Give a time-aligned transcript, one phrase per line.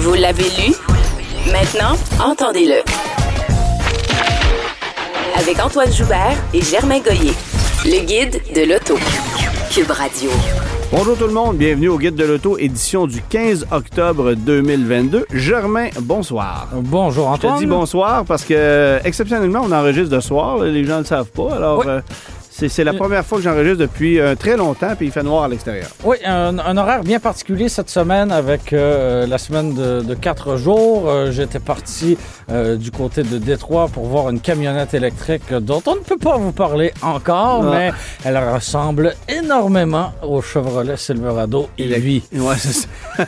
[0.00, 0.74] Vous l'avez lu?
[1.52, 2.82] Maintenant, entendez-le.
[5.38, 7.32] Avec Antoine Joubert et Germain Goyer.
[7.84, 8.94] Le guide de l'auto.
[9.72, 10.30] Cube Radio.
[10.92, 15.24] Bonjour tout le monde, bienvenue au Guide de l'Auto, édition du 15 octobre 2022.
[15.32, 16.66] Germain, bonsoir.
[16.72, 17.60] Bonjour Je te Antoine.
[17.60, 21.30] dis bonsoir parce que, exceptionnellement, on enregistre de soir, là, les gens ne le savent
[21.30, 21.84] pas, alors Oui.
[21.88, 22.00] euh,
[22.52, 25.48] c'est la première fois que j'enregistre depuis euh, très longtemps, puis il fait noir à
[25.48, 25.86] l'extérieur.
[26.04, 30.56] Oui, un, un horaire bien particulier cette semaine avec euh, la semaine de, de quatre
[30.56, 31.08] jours.
[31.08, 32.18] Euh, J'étais parti
[32.50, 36.36] euh, du côté de Détroit pour voir une camionnette électrique dont on ne peut pas
[36.38, 37.70] vous parler encore, Ah.
[37.70, 37.92] mais
[38.24, 42.22] elle ressemble énormément au Chevrolet Silverado EV.
[42.34, 42.88] Ouais, c'est ça.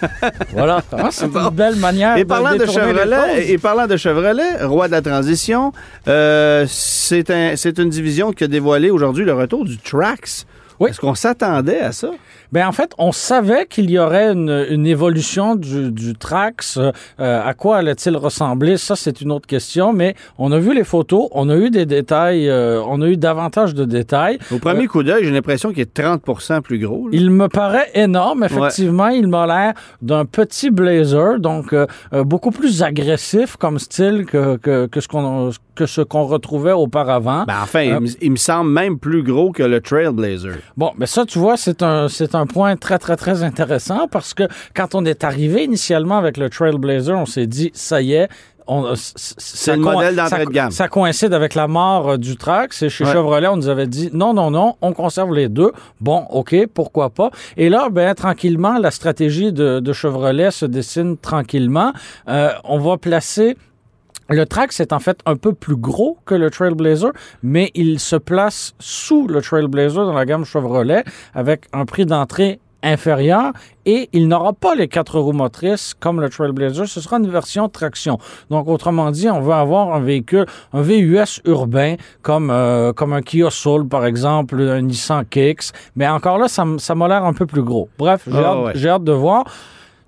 [0.53, 1.41] Voilà, Hein, c'est Bon.
[1.49, 5.01] une belle manière Et parlant de les Chevrolet, et parlant de Chevrolet, roi de la
[5.03, 5.73] transition,
[6.09, 10.47] euh, c'est un, c'est une division qui a dévoilé aujourd'hui le retour du Trax.
[10.81, 10.91] Oui.
[10.91, 12.11] Est-ce qu'on s'attendait à ça?
[12.53, 16.79] Ben en fait, on savait qu'il y aurait une, une évolution du, du Trax.
[16.79, 18.77] Euh, à quoi allait-il ressembler?
[18.77, 19.93] Ça, c'est une autre question.
[19.93, 23.17] Mais on a vu les photos, on a eu des détails, euh, on a eu
[23.17, 24.39] davantage de détails.
[24.53, 26.23] Au premier coup d'œil, j'ai l'impression qu'il est 30
[26.63, 27.09] plus gros.
[27.09, 27.11] là.
[27.19, 29.09] Il me paraît énorme, effectivement.
[29.09, 34.57] Il m'a l'air d'un petit blazer, donc euh, euh, beaucoup plus agressif comme style que,
[34.57, 37.45] que, que ce qu'on que ce qu'on retrouvait auparavant.
[37.47, 40.57] Ben, enfin, il Euh, me- il me semble même plus gros que le Trailblazer.
[40.77, 44.35] Bon, mais ça, tu vois, c'est un, c'est un point très, très, très intéressant parce
[44.35, 48.29] que quand on est arrivé initialement avec le Trailblazer, on s'est dit, ça y est,
[48.69, 50.71] euh, c- c- ça le modèle d'entrée de gamme.
[50.71, 52.83] Ça coïncide avec la mort euh, du Trax.
[52.83, 53.13] Et chez Ouais.
[53.13, 55.73] Chevrolet, on nous avait dit, non, non, non, on conserve les deux.
[56.01, 57.31] Bon, OK, pourquoi pas.
[57.57, 61.93] Et là, ben, tranquillement, la stratégie de, de Chevrolet se dessine tranquillement.
[62.29, 63.57] Euh, on va placer
[64.33, 67.13] le Trax est en fait un peu plus gros que le Trailblazer,
[67.43, 71.05] mais il se place sous le Trailblazer dans la gamme Chevrolet
[71.35, 73.53] avec un prix d'entrée inférieur
[73.87, 76.87] et il n'aura pas les quatre roues motrices comme le Trailblazer.
[76.89, 78.19] Ce sera une version traction.
[78.51, 83.23] Donc, autrement dit, on va avoir un véhicule, un VUS urbain comme, euh, comme un
[83.23, 85.71] Kia Soul, par exemple, un Nissan Kicks.
[85.95, 87.89] Mais encore là, ça, ça m'a l'air un peu plus gros.
[87.99, 88.73] Bref, j'ai Ah, hâte, ouais.
[88.75, 89.45] j'ai hâte de voir.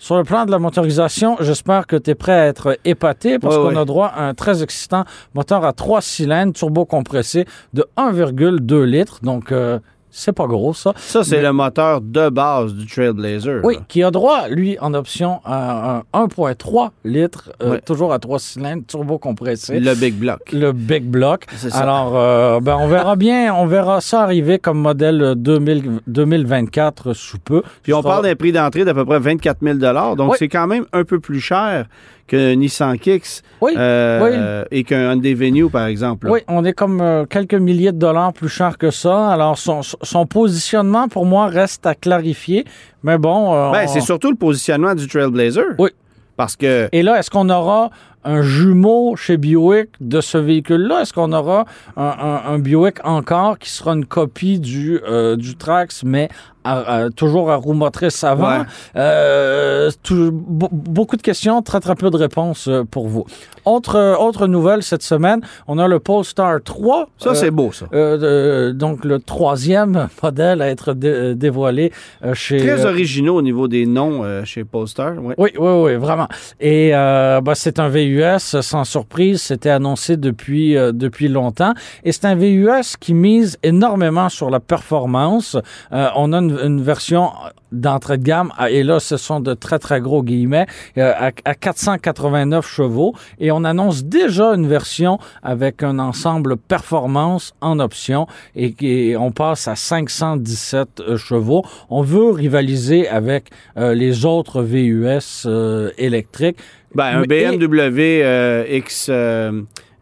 [0.04, 3.56] Sur le plan de la motorisation, j'espère que tu es prêt à être épaté parce
[3.56, 3.80] Ouais, qu'on ouais.
[3.80, 9.20] a droit à un très excitant moteur à trois cylindres turbo compressé de 1,2 litres.
[9.22, 9.78] Donc, euh,
[10.16, 10.92] c'est pas gros, ça.
[10.96, 13.60] Ça, c'est le moteur de base du Trailblazer.
[13.64, 13.80] Oui, là.
[13.88, 17.80] qui a droit, lui, en option à un 1,3 litres, euh, Ouais.
[17.80, 19.80] toujours à trois cylindres, turbo compressé.
[19.80, 20.40] Le Big Block.
[20.52, 21.46] Le Big Block.
[21.56, 21.76] Ça.
[21.78, 27.38] Alors, euh, ben, on verra bien, on verra ça arriver comme modèle 2000 2024 sous
[27.38, 27.62] peu.
[27.82, 29.78] Puis on parle d'un prix d'entrée d'à peu près 24 000
[30.16, 30.36] donc Oui.
[30.38, 31.86] c'est quand même un peu plus cher
[32.26, 36.26] que Nissan Kicks Oui, euh, et qu'un Hyundai Venue, par exemple.
[36.26, 36.32] là.
[36.32, 39.28] Oui, on est comme euh, quelques milliers de dollars plus cher que ça.
[39.28, 42.64] Alors, son, son positionnement, pour moi, reste à clarifier.
[43.02, 43.54] Mais bon...
[43.54, 45.64] euh, Ben, on- c'est surtout le positionnement du Trailblazer.
[45.78, 45.90] Oui.
[46.36, 47.90] Parce que Et là, est-ce qu'on aura
[48.24, 51.02] un jumeau chez Buick de ce véhicule-là?
[51.02, 51.64] Est-ce qu'on aura
[51.96, 56.28] un, un- un Buick encore qui sera une copie du, euh, du Trax, mais
[56.64, 58.58] à- à- toujours à roue motrice avant?
[58.60, 58.64] Ouais.
[58.96, 63.24] Euh, tout- be- beaucoup de questions, très très peu de réponses euh, pour vous.
[63.64, 67.08] Autre, euh, autre nouvelle cette semaine, on a le Polestar 3.
[67.18, 67.86] ça, Euh, c'est beau, ça.
[67.94, 71.92] euh, donc le troisième modèle à être dé- euh, dévoilé
[72.24, 72.58] euh, chez...
[72.58, 75.12] Très euh, originaux au niveau des noms euh, chez Polestar.
[75.22, 75.34] ouais.
[75.38, 76.28] oui, oui, oui, vraiment.
[76.60, 81.74] Et euh, bah, c'est un VUS, sans surprise, c'était annoncé depuis, euh, depuis longtemps.
[82.04, 85.56] Et c'est un VUS qui mise énormément sur la performance.
[85.92, 87.30] Euh, on a une, une version
[87.72, 90.66] d'entrée de gamme, ah, et là, ce sont de très, très gros guillemets,
[90.98, 93.14] euh, à, à 489 chevaux.
[93.40, 99.32] Et on annonce déjà une version avec un ensemble performance en option, et, qui- on
[99.32, 101.64] passe à 517 euh, chevaux.
[101.90, 106.58] On veut rivaliser avec euh, les autres VUS euh, électriques.
[106.94, 109.10] Ben, un BMW euh, X...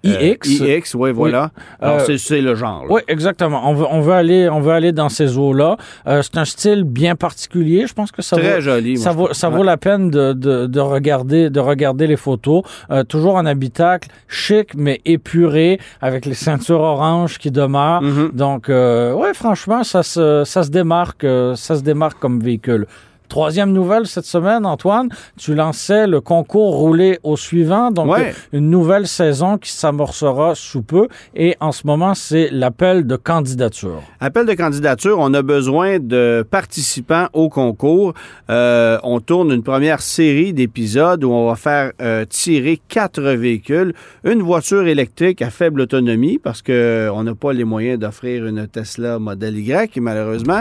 [0.06, 0.60] euh, iX.
[0.62, 1.50] euh, iX, oui, voilà.
[1.80, 2.82] Alors, Euh, c'est- le genre.
[2.84, 2.88] là.
[2.90, 3.68] Oui, exactement.
[3.68, 5.76] On veut, on veut aller, on veut aller dans ces eaux-là.
[6.06, 7.86] Euh, c'est un style bien particulier.
[7.86, 8.96] Je pense que ça Très vaut, joli.
[8.98, 9.56] ça vaut, ça Ouais.
[9.58, 12.62] vaut la peine de, de, de regarder, de regarder les photos.
[12.90, 18.02] Euh, toujours en habitacle, chic mais épuré, avec les ceintures oranges qui demeurent.
[18.02, 18.30] Mhm.
[18.32, 22.86] Donc, euh, ouais, franchement, ça se, ça se démarque, ça se démarque comme véhicule.
[23.32, 25.08] Troisième nouvelle cette semaine, Antoine,
[25.38, 28.34] tu lançais le concours roulé au suivant, donc Ouais.
[28.52, 31.08] une nouvelle saison qui s'amorcera sous peu.
[31.34, 34.02] Et en ce moment, c'est l'appel de candidature.
[34.20, 38.12] Appel de candidature, on a besoin de participants au concours.
[38.50, 43.94] Euh, on tourne une première série d'épisodes où on va faire euh, tirer quatre véhicules,
[44.24, 48.66] une voiture électrique à faible autonomie parce que on n'a pas les moyens d'offrir une
[48.68, 50.60] Tesla Model Y malheureusement.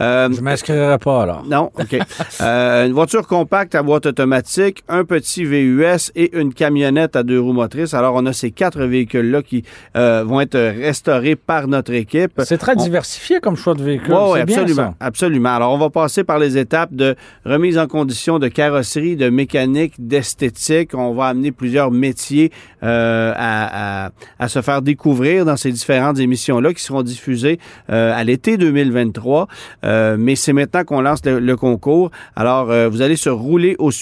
[0.00, 1.42] Euh, Je m'inscrirai pas alors.
[1.48, 1.98] non, OK.
[2.40, 7.40] Euh, une voiture compacte à boîte automatique, un petit VUS et une camionnette à deux
[7.40, 7.94] roues motrices.
[7.94, 9.64] Alors, on a ces quatre véhicules-là qui
[9.96, 12.40] euh, vont être restaurés par notre équipe.
[12.44, 14.12] C'est très On- diversifié comme choix de véhicule.
[14.14, 15.54] oui, c'est bien absolument, absolument.
[15.54, 17.14] Alors, on va passer par les étapes de
[17.44, 20.94] remise en condition de carrosserie, de mécanique, d'esthétique.
[20.94, 22.50] On va amener plusieurs métiers
[22.82, 27.58] euh, à, à- à se faire découvrir dans ces différentes émissions-là qui seront diffusées
[27.90, 29.46] euh, à l'été 2023.
[29.84, 32.10] Euh, mais c'est maintenant qu'on lance le, concours.
[32.36, 33.38] Alors, euh, vous allez sur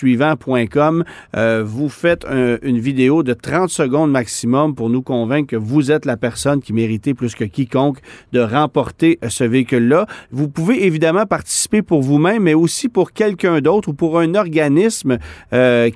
[0.04, 1.04] roulerausuivant.com.
[1.36, 5.90] Euh, vous faites un- une vidéo de 30 secondes maximum pour nous convaincre que vous
[5.90, 7.98] êtes la personne qui méritait plus que quiconque
[8.32, 10.06] de remporter euh, ce véhicule-là.
[10.30, 15.18] Vous pouvez évidemment participer pour vous-même, mais aussi pour quelqu'un d'autre ou pour un organisme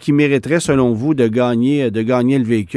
[0.00, 2.73] qui mériterait, selon vous, de gagner, de gagner le véhicule.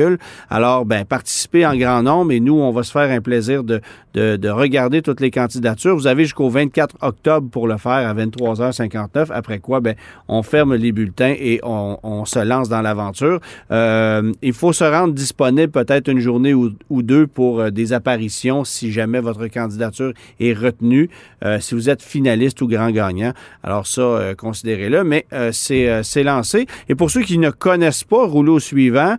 [0.50, 3.82] Alors, ben, participez en grand nombre et nous, on va se faire un plaisir de,
[4.14, 5.96] de, de regarder toutes les candidatures.
[5.96, 9.96] Vous avez jusqu'au 24 octobre pour le faire à 23h59, après quoi, ben,
[10.28, 13.40] on ferme les bulletins et on, se lance dans l'aventure.
[13.72, 18.64] Euh, il faut se rendre disponible peut-être une journée ou, deux pour euh, des apparitions
[18.64, 21.10] si jamais votre candidature est retenue,
[21.46, 23.34] euh, si vous êtes finaliste ou grand gagnant.
[23.64, 26.66] Alors ça, considérez-le, mais c'est lancé.
[26.90, 29.18] Et pour ceux qui ne connaissent pas Rouleau au suivant,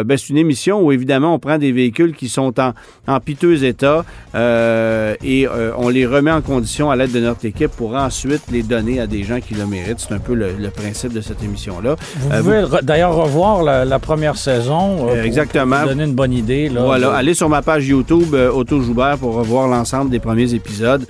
[0.00, 2.72] euh, ben, c'est une émission où évidemment on prend des véhicules qui sont en,
[3.06, 4.04] en piteux état
[4.34, 8.42] euh, et euh, on les remet en condition à l'aide de notre équipe pour ensuite
[8.52, 10.00] les donner à des gens qui le méritent.
[10.00, 11.96] C'est un peu le, le principe de cette émission-là.
[12.20, 14.98] Vous pouvez d'ailleurs revoir la, la première saison.
[14.98, 15.76] pour- exactement.
[15.76, 16.68] pour vous donner une bonne idée.
[16.68, 21.04] Là, Voilà, allez sur ma page YouTube Auto Joubert pour revoir l'ensemble des premiers épisodes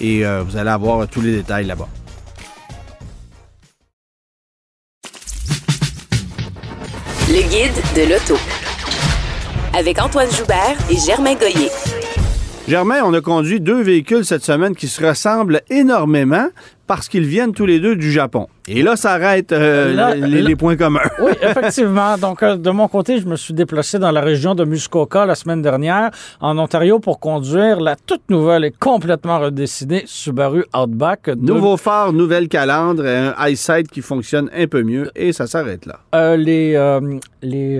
[0.00, 1.88] et vous allez avoir tous les détails là-bas.
[7.96, 8.34] De l'auto.
[9.74, 11.70] Avec Antoine Joubert et Germain Goyer.
[12.68, 16.48] Germain, on a conduit deux véhicules cette semaine qui se ressemblent énormément
[16.86, 18.48] parce qu'ils viennent tous les deux du Japon.
[18.68, 21.00] Et là, ça arrête euh, Là- les, là- les points communs.
[21.20, 22.18] Oui, effectivement.
[22.18, 25.34] Donc, euh, de mon côté, je me suis déplacé dans la région de Muskoka la
[25.36, 26.10] semaine dernière,
[26.40, 31.30] en Ontario, pour conduire la toute nouvelle et complètement redessinée Subaru Outback.
[31.30, 35.86] de- Nouveau phare, nouvelle calandre, un eyesight qui fonctionne un peu mieux et ça s'arrête
[35.86, 36.00] là.
[36.14, 36.72] Euh, les,
[37.42, 37.78] les,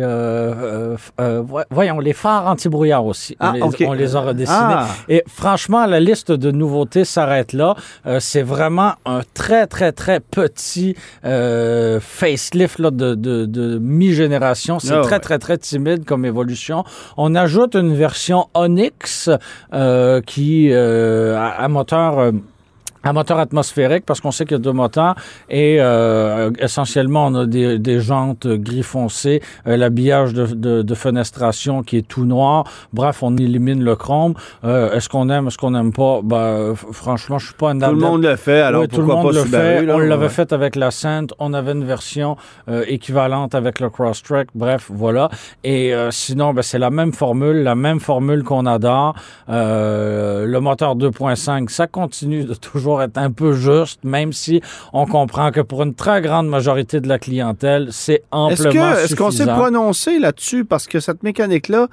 [1.42, 3.36] voy- voyons, les phares anti-brouillard aussi.
[3.40, 3.84] Ah, on, les, OK.
[3.88, 4.56] on les a redessinés.
[4.60, 4.86] Ah.
[5.08, 7.74] Et franchement, la liste de nouveautés s'arrête là.
[8.20, 10.75] C'est vraiment un très, très, très petit
[11.24, 14.78] euh, facelift là, de, de, de mi-génération.
[14.78, 15.20] C'est Ah, très, ouais.
[15.20, 16.84] très, très timide comme évolution.
[17.16, 19.30] On ajoute une version Onyx
[19.72, 22.32] euh, qui, euh, à, à moteur...
[23.06, 25.14] à moteur atmosphérique, parce qu'on sait qu'il y a deux moteurs,
[25.48, 30.94] et euh, essentiellement, on a des, des jantes gris foncé, euh, l'habillage de, de, de
[30.94, 32.64] fenestration qui est tout noir.
[32.92, 34.34] Bref, on élimine le chrome.
[34.64, 36.20] Euh, est-ce qu'on aime, est-ce qu'on n'aime pas?
[36.24, 39.06] Ben, franchement, je suis pas un Tout le monde le fait, alors oui, tout le
[39.06, 39.64] pourquoi monde pas le Subaru?
[39.64, 39.82] fait.
[39.86, 39.94] là?
[39.94, 41.26] on l'avait fait avec la Scent.
[41.38, 42.36] On avait une version
[42.88, 44.48] équivalente avec le Crosstrek.
[44.54, 45.28] Bref, voilà.
[45.62, 49.14] Et sinon, ben, c'est la même formule, la même formule qu'on adore.
[49.48, 54.60] Le moteur 2.5, ça continue de toujours être un peu juste, même si
[54.92, 59.16] on comprend que pour une très grande majorité de la clientèle, c'est amplement que- est-ce
[59.16, 60.64] qu'on s'est prononcé là-dessus?
[60.64, 61.88] Parce que cette mécanique-là,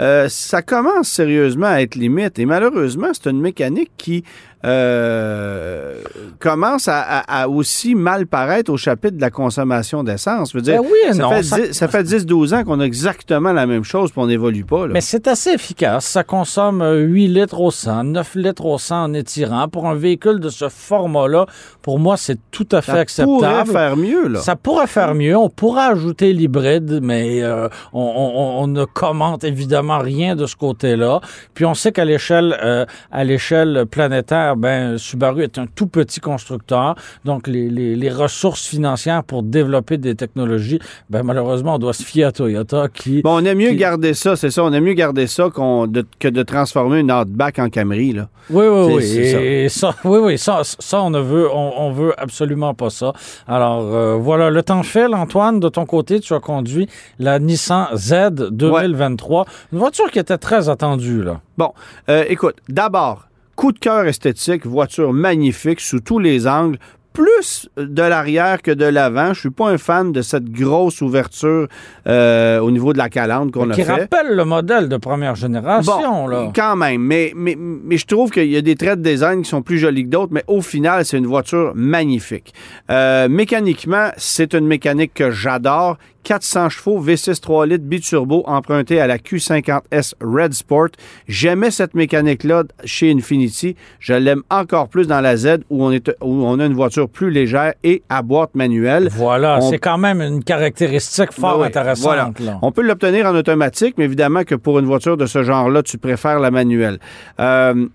[0.00, 2.38] euh, ça commence sérieusement à être limite.
[2.38, 4.24] Et malheureusement, c'est une mécanique qui
[4.64, 6.00] euh,
[6.40, 10.52] commence à, à- à aussi mal paraître au chapitre de la consommation d'essence.
[10.52, 12.64] Je veux dire, Ben oui et ça, non, fait ça- 10 ça fait 10-12 ans
[12.64, 14.86] qu'on a exactement la même chose puis on n'évolue pas.
[14.86, 14.92] là.
[14.94, 16.06] Mais c'est assez efficace.
[16.06, 19.68] Ça consomme euh, 8 litres au 100, 9 litres au 100 en étirant.
[19.68, 21.46] Pour un véhicule de ce format-là,
[21.82, 23.38] pour moi, c'est tout à fait ça acceptable.
[23.38, 24.28] pourrait faire mieux.
[24.28, 24.40] Là.
[24.40, 25.36] Ça pourrait faire mieux.
[25.36, 30.56] On pourrait ajouter l'hybride, mais euh, on, on- on ne commente évidemment rien de ce
[30.56, 31.20] côté-là.
[31.54, 36.20] Puis on sait qu'à l'échelle euh, à l'échelle planétaire, ben Subaru est un tout petit
[36.20, 36.94] constructeur.
[37.24, 40.78] Donc les, les, les ressources financières pour développer des technologies,
[41.10, 44.14] ben malheureusement, on doit se fier à Toyota qui Bon, on aime mieux qui- garder
[44.14, 44.62] ça, c'est ça.
[44.64, 48.12] On aime mieux garder ça de- que de transformer une Outback en Camry.
[48.12, 48.28] Là.
[48.50, 49.02] Oui, oui, oui.
[49.32, 49.40] Ça.
[49.42, 53.12] Et ça, oui, oui, ça, ça on ne veut, on, on veut absolument pas ça.
[53.48, 55.60] Alors euh, voilà, le temps file, Antoine.
[55.60, 56.88] De ton côté, tu as conduit
[57.18, 58.14] la Nissan Z
[58.50, 61.42] 2023, une voiture qui était très attendue là.
[61.58, 61.74] Bon,
[62.08, 66.78] euh, écoute, d'abord, coup de cœur esthétique, voiture magnifique sous tous les angles.
[67.16, 69.32] Plus de l'arrière que de l'avant.
[69.32, 71.66] Je suis pas un fan de cette grosse ouverture
[72.06, 73.92] euh, au niveau de la calandre qu'on a Qui fait.
[73.92, 76.52] rappelle le modèle de première génération, là.
[76.54, 79.48] Quand même, mais, mais, mais je trouve qu'il y a des traits de design qui
[79.48, 82.52] sont plus jolis que d'autres, mais au final, c'est une voiture magnifique.
[82.90, 85.96] Euh, mécaniquement, c'est une mécanique que j'adore.
[86.24, 90.88] 400 chevaux, V6 3 litres, biturbo, emprunté à la Q50S Red Sport.
[91.28, 93.76] J'aimais cette mécanique-là chez Infinity.
[94.00, 97.05] Je l'aime encore plus dans la Z où on, est, où on a une voiture
[97.06, 99.08] plus légère et à boîte manuelle.
[99.12, 102.02] Voilà, On- c'est quand même une caractéristique fort Ben oui, intéressante.
[102.04, 102.30] voilà.
[102.40, 102.58] là.
[102.62, 105.98] On peut l'obtenir en automatique, mais évidemment que pour une voiture de ce genre-là, tu
[105.98, 106.98] préfères la manuelle.
[107.40, 107.86] Euh,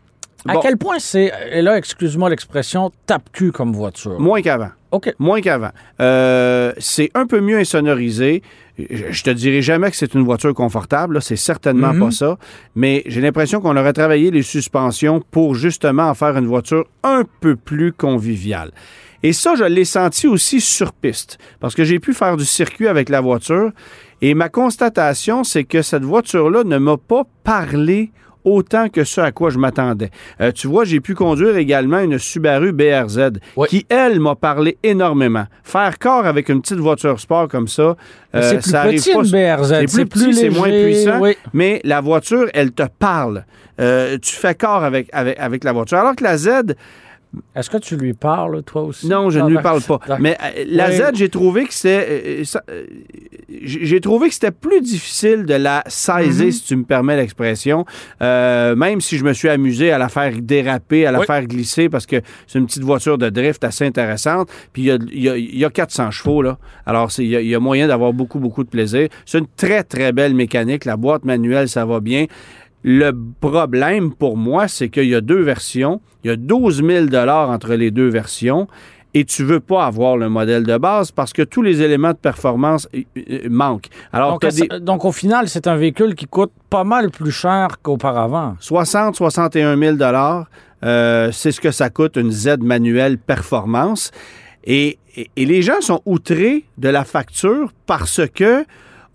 [0.47, 4.19] À bon, quel point c'est, et là, excuse-moi l'expression, tape-cul comme voiture?
[4.19, 4.69] moins qu'avant.
[4.91, 5.13] OK.
[5.19, 5.69] Moins qu'avant.
[6.01, 8.41] Euh, c'est un peu mieux insonorisé.
[8.77, 11.99] Je, te dirai jamais que c'est une voiture confortable, c'est certainement Mhm.
[11.99, 12.37] pas ça,
[12.75, 17.23] mais j'ai l'impression qu'on aurait travaillé les suspensions pour justement en faire une voiture un
[17.41, 18.71] peu plus conviviale.
[19.23, 22.87] Et ça, je l'ai senti aussi sur piste, parce que j'ai pu faire du circuit
[22.87, 23.71] avec la voiture,
[24.21, 28.11] et ma constatation, c'est que cette voiture-là ne m'a pas parlé
[28.45, 30.09] autant que ce à quoi je m'attendais.
[30.39, 33.67] Euh, tu vois, j'ai pu conduire également une Subaru BRZ Oui.
[33.69, 35.45] qui, elle, m'a parlé énormément.
[35.63, 37.95] Faire corps avec une petite voiture sport comme ça,
[38.35, 41.19] euh, c'est plus ça arrive petit pas- une BRZ, C'est plus petit, c'est moins puissant,
[41.19, 41.35] oui.
[41.53, 43.45] mais la voiture, elle te parle.
[43.79, 45.97] Euh, tu fais corps avec, avec, avec la voiture.
[45.97, 46.49] Alors que la Z,
[47.55, 49.07] Est-ce que tu lui parles, toi aussi?
[49.07, 49.99] non, je Ah, ne lui ben, parle pas.
[50.19, 50.95] Mais euh, la Oui.
[50.95, 52.41] Z, j'ai trouvé que c'était.
[52.41, 52.83] euh, euh,
[53.63, 56.51] j'ai trouvé que c'était plus difficile de la saisir, Mhm.
[56.51, 57.85] si tu me permets l'expression.
[58.21, 61.25] Euh, même si je me suis amusé à la faire déraper, à la Oui.
[61.25, 64.49] faire glisser, parce que c'est une petite voiture de drift assez intéressante.
[64.73, 66.57] Puis il y a, y a- il y a 400 chevaux, là.
[66.85, 69.07] Alors, c'est- il y, a- il y a moyen d'avoir beaucoup, beaucoup de plaisir.
[69.25, 70.85] C'est une très, très belle mécanique.
[70.85, 72.25] La boîte manuelle, ça va bien.
[72.83, 76.01] Le problème pour moi, c'est qu'il y a deux versions.
[76.23, 78.67] Il y a 12 000 entre les deux versions
[79.13, 82.17] et tu veux pas avoir le modèle de base parce que tous les éléments de
[82.17, 83.87] performance euh, euh, manquent.
[84.13, 84.49] Alors, Donc, des
[85.05, 88.55] au final, c'est un véhicule qui coûte pas mal plus cher qu'auparavant.
[88.59, 89.97] 60 61 000
[90.83, 94.11] euh, c'est ce que ça coûte une Z manuelle performance.
[94.63, 98.63] Et, et- et les gens sont outrés de la facture parce que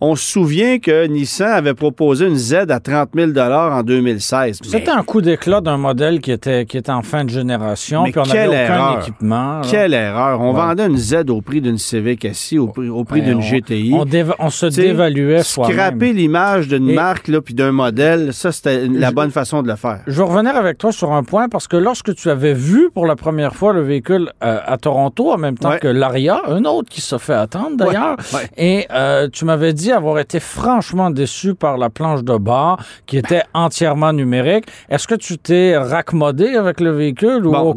[0.00, 4.61] on se souvient que Nissan avait proposé une Z à 30 000 en 2016.
[4.65, 8.03] Mais- C'était un coup d'éclat d'un modèle qui était, qui était en fin de génération,
[8.05, 9.00] Mais puis on n'avait aucun erreur.
[9.00, 9.61] équipement.
[9.61, 9.62] là.
[9.71, 10.41] Quelle erreur.
[10.41, 10.61] On Ouais.
[10.61, 13.93] vendait une Z au prix d'une Civic SI, au prix, au prix d'une GTI.
[13.95, 15.76] On, déva- on se T'sais, dévaluait soi-même.
[15.76, 19.69] Scraper l'image d'une Et- marque là, puis d'un modèle, ça, c'était la bonne façon de
[19.69, 20.00] le faire.
[20.07, 23.07] Je veux revenir avec toi sur un point parce que lorsque tu avais vu pour
[23.07, 25.79] la première fois le véhicule euh, à Toronto, en même temps Ouais.
[25.79, 28.41] que l'Aria, un autre qui se fait attendre d'ailleurs, ouais.
[28.59, 33.19] et euh, tu m'avais dit avoir été franchement déçu par la planche de bord qui
[33.19, 34.66] était entièrement numérique.
[34.88, 37.75] Est-ce que tu t'es raccommodé avec le véhicule ou au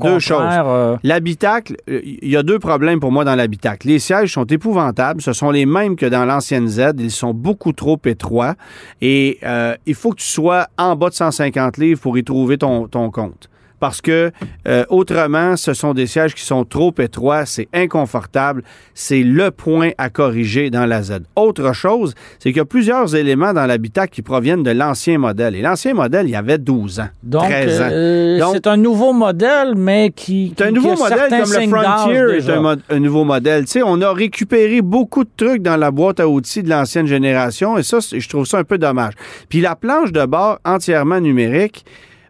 [1.04, 3.88] L'habitacle, il y a deux problèmes pour moi dans l'habitacle.
[3.88, 5.22] Les sièges sont épouvantables.
[5.22, 6.94] Ce sont les mêmes que dans l'ancienne Z.
[7.00, 8.56] Ils sont beaucoup trop étroits.
[9.02, 9.40] Et
[9.86, 13.50] il faut que tu sois en bas de 150 livres pour y trouver ton compte.
[13.80, 14.32] Parce que
[14.68, 19.92] euh, autrement, ce sont des sièges qui sont trop étroits, c'est inconfortable, c'est le point
[19.98, 21.20] à corriger dans la Z.
[21.36, 25.56] Autre chose, c'est qu'il y a plusieurs éléments dans l'habitacle qui proviennent de l'ancien modèle.
[25.56, 27.90] Et l'ancien modèle, il y avait 12 ans, donc, 13 ans.
[27.92, 32.16] euh, Donc- c'est un nouveau modèle, mais qui, C'est un nouveau modèle comme le Frontier
[32.38, 33.66] est un, un nouveau modèle.
[33.66, 37.08] Tu sais, on a récupéré beaucoup de trucs dans la boîte à outils de l'ancienne
[37.08, 39.14] génération et ça, je trouve ça un peu dommage.
[39.50, 41.86] Puis la planche de bord entièrement numérique,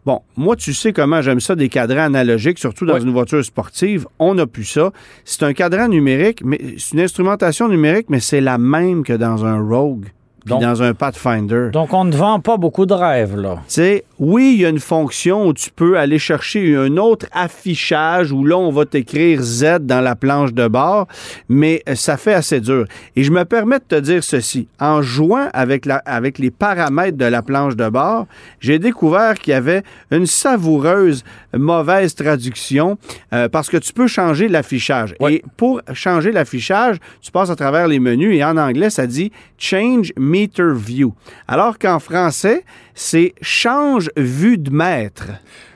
[0.06, 3.01] bon, moi, tu sais comment j'aime ça, des cadrans analogiques, surtout dans Oui.
[3.03, 4.08] une voiture sportive.
[4.20, 4.91] On n'a plus ça.
[5.25, 9.46] C'est un cadran numérique, mais c'est une instrumentation numérique, mais c'est la même que dans
[9.46, 10.08] un Rogue.
[10.46, 11.69] Donc- dans un Pathfinder.
[11.72, 13.55] Donc, on ne vend pas beaucoup de rêves, là.
[13.67, 17.25] Tu sais, oui, il y a une fonction où tu peux aller chercher un autre
[17.31, 21.08] affichage où là, on va t'écrire Z dans la planche de bord,
[21.48, 22.86] mais euh, ça fait assez dur.
[23.15, 24.67] Et je me permets de te dire ceci.
[24.79, 28.25] En jouant avec, la, avec les paramètres de la planche de bord,
[28.60, 31.24] j'ai découvert qu'il y avait une savoureuse
[31.58, 32.98] mauvaise traduction
[33.34, 35.15] euh, parce que tu peux changer l'affichage.
[35.20, 35.36] Ouais.
[35.36, 39.32] Et pour changer l'affichage, tu passes à travers les menus et en anglais, ça dit
[39.58, 41.13] Change Meter View.
[41.48, 42.63] Alors qu'en français,
[42.94, 45.25] c'est Change vue de maître.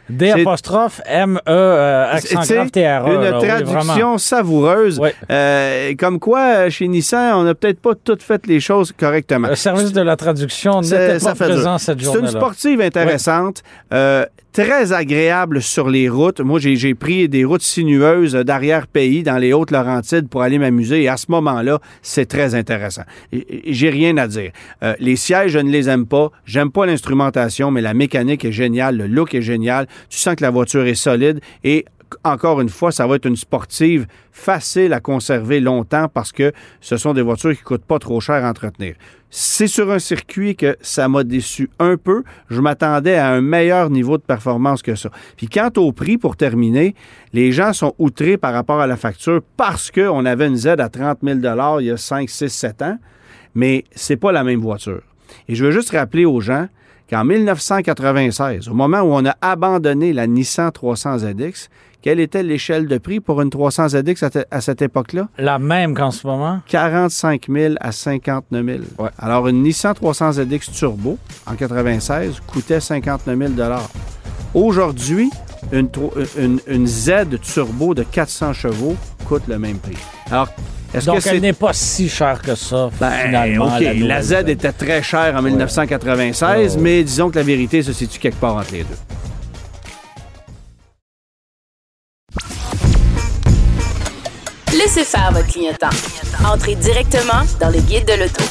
[0.09, 3.15] D apostrophe M E euh, accent grave T R E.
[3.15, 5.01] Une là, traduction savoureuse.
[5.31, 9.47] Euh, comme quoi, euh, chez Nissan, on n'a peut-être pas toutes fait les choses correctement.
[9.47, 11.55] Le service de la traduction n'était pas fait dur.
[11.55, 12.39] présent cette C'est une journée-là.
[12.39, 13.63] sportive intéressante,
[13.93, 16.39] euh, très agréable sur les routes.
[16.39, 21.17] Moi, j'ai pris des routes sinueuses d'arrière-pays dans les Hautes-Laurentides pour aller m'amuser et à
[21.17, 23.01] ce moment-là, c'est très intéressant.
[23.31, 24.51] J'ai rien à dire.
[24.83, 26.29] Euh, les sièges, je ne les aime pas.
[26.45, 29.87] J'aime pas l'instrumentation, mais la mécanique est géniale, le look est génial.
[30.09, 31.85] Tu sens que la voiture est solide et
[32.23, 36.51] encore une fois, ça va être une sportive facile à conserver longtemps parce que
[36.81, 38.95] ce sont des voitures qui ne coûtent pas trop cher à entretenir.
[39.29, 42.23] C'est sur un circuit que ça m'a déçu un peu.
[42.49, 45.09] Je m'attendais à un meilleur niveau de performance que ça.
[45.37, 46.93] Puis quant au prix, pour terminer,
[47.33, 50.89] les gens sont outrés par rapport à la facture parce qu'on avait une Z à
[50.89, 51.39] 30 000
[51.79, 52.97] il y a 5, 6, 7 ans,
[53.55, 55.01] mais c'est pas la même voiture.
[55.47, 56.67] Et je veux juste rappeler aux gens
[57.13, 61.69] qu'en 1996, au moment où on a abandonné la Nissan 300 ZX,
[62.01, 65.27] quelle était l'échelle de prix pour une 300 ZX à, cette époque-là?
[65.37, 66.61] La même qu'en ce moment?
[66.67, 69.09] 45 000 à 59 000.
[69.19, 73.71] Alors, une Nissan 300 ZX Turbo, en 96, coûtait 59 000
[74.55, 75.29] Aujourd'hui,
[75.71, 75.89] une,
[76.67, 79.97] une, Z Turbo de 400 chevaux coûte le même prix.
[80.31, 80.49] Alors,
[81.01, 83.65] donc, elle n'est pas si chère que ça, ben, finalement.
[83.65, 88.19] OK, la, Z était très chère en 1996, mais disons que la vérité se situe
[88.19, 88.97] quelque part entre les deux.
[94.83, 95.87] Laissez faire votre clignotant.
[96.45, 98.43] Entrez directement dans le guide de l'auto.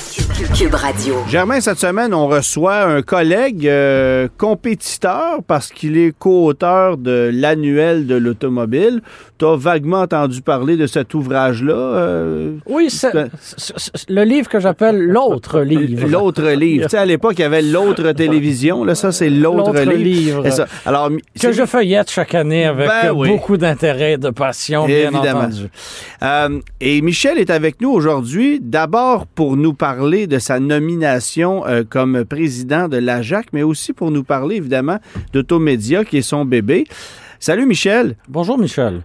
[0.54, 1.16] Cube Radio.
[1.28, 8.06] Germain, cette semaine, on reçoit un collègue euh, compétiteur parce qu'il est co-auteur de l'annuel
[8.06, 9.02] de l'automobile.
[9.38, 11.74] Tu as vaguement entendu parler de cet ouvrage-là?
[11.74, 13.12] Euh, oui, c'est
[14.08, 16.08] le livre que j'appelle l'autre livre.
[16.08, 16.84] L'autre livre.
[16.84, 18.84] tu sais, à l'époque, il y avait l'autre télévision.
[18.84, 20.42] Là, ça, c'est l'autre livre.
[20.42, 20.66] livre.
[20.86, 21.10] Alors,
[21.40, 25.68] que je feuillette chaque année avec ben beaucoup d'intérêt, de passion, bien entendu.
[26.22, 31.82] Euh, et Michel est avec nous aujourd'hui, d'abord pour nous parler de sa nomination euh,
[31.88, 34.98] comme président de l'AJAC, mais aussi pour nous parler évidemment
[35.32, 36.84] d'Automédia, qui est son bébé.
[37.40, 38.16] Salut Michel.
[38.28, 39.02] Bonjour Michel.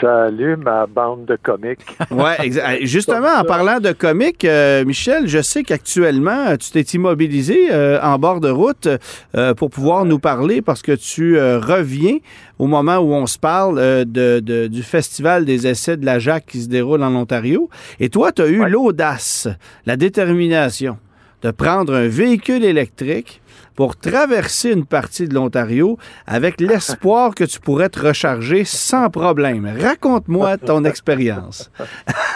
[0.00, 1.84] Salut ma bande de comiques.
[2.10, 8.00] Oui, justement, en parlant de comiques, euh, Michel, je sais qu'actuellement, tu t'es immobilisé euh,
[8.02, 8.88] en bord de route
[9.36, 12.18] euh, pour pouvoir nous parler parce que tu reviens
[12.58, 16.62] au moment où on se parle de, du Festival des essais de la Jacques qui
[16.62, 17.68] se déroule en Ontario.
[18.00, 19.48] Et toi, tu as eu l'audace,
[19.86, 20.98] la détermination
[21.42, 23.42] de prendre un véhicule électrique
[23.74, 29.68] pour traverser une partie de l'Ontario avec l'espoir que tu pourrais te recharger sans problème.
[29.80, 31.70] Raconte-moi ton expérience.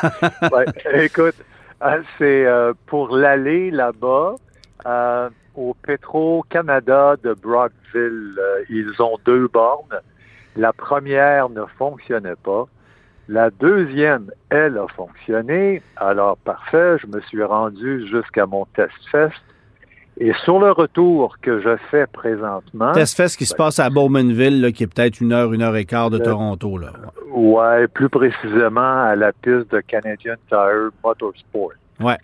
[0.94, 1.36] écoute,
[1.82, 4.34] euh, c'est euh, pour l'aller là-bas
[4.86, 8.38] euh, au Petro-Canada de Brockville.
[8.68, 10.00] ils ont deux bornes.
[10.56, 12.66] La première ne fonctionnait pas.
[13.28, 15.82] La deuxième, elle, a fonctionné.
[15.96, 19.36] Alors, parfait, je me suis rendu jusqu'à mon test fest.
[20.20, 22.92] Et sur le retour que je fais présentement.
[22.92, 25.84] Test qui se ben, passe à Bowmanville, qui est peut-être une heure, une heure et
[25.84, 26.76] quart de Toronto.
[26.76, 26.90] Là.
[27.32, 31.72] Ouais, plus précisément à la piste de Canadian Tire Motorsport.
[32.00, 32.18] Ouais.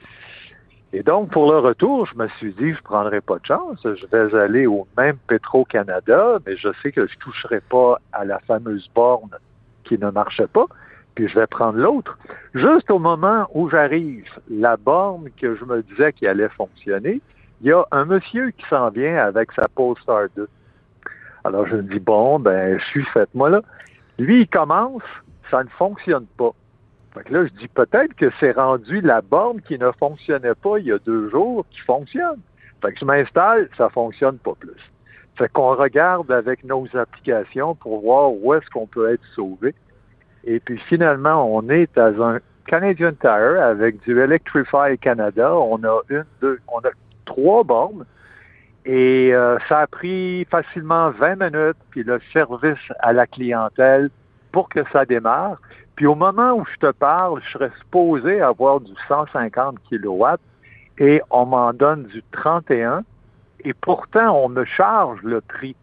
[0.92, 3.78] Et donc, pour le retour, je me suis dit, je ne prendrai pas de chance.
[3.84, 8.24] Je vais aller au même Petro-Canada, mais je sais que je ne toucherai pas à
[8.24, 9.30] la fameuse borne
[9.84, 10.66] qui ne marchait pas,
[11.14, 12.18] puis je vais prendre l'autre.
[12.54, 17.20] Juste au moment où j'arrive, la borne que je me disais qui allait fonctionner,
[17.60, 20.48] il y a un monsieur qui s'en vient avec sa Polestar 2.
[21.44, 23.62] Alors je me dis, bon, ben, je suis fait, moi là.
[24.18, 25.02] Lui, il commence,
[25.50, 26.52] ça ne fonctionne pas.
[27.14, 30.86] Donc là, je dis peut-être que c'est rendu la borne qui ne fonctionnait pas il
[30.86, 32.40] y a deux jours qui fonctionne.
[32.82, 34.90] Fait que je m'installe, ça fonctionne pas plus.
[35.36, 39.74] Fait qu'on regarde avec nos applications pour voir où est-ce qu'on peut être sauvé.
[40.44, 45.54] Et puis finalement, on est à un Canadian Tire avec du Electrify Canada.
[45.54, 46.90] On a une, deux, on a
[47.24, 48.04] trois bornes.
[48.84, 54.10] Et euh, ça a pris facilement 20 minutes, puis le service à la clientèle
[54.52, 55.58] pour que ça démarre.
[55.96, 60.24] Puis au moment où je te parle, je serais supposé avoir du 150 kW
[60.98, 63.04] et on m'en donne du 31.
[63.64, 65.76] Et pourtant, on me charge le prix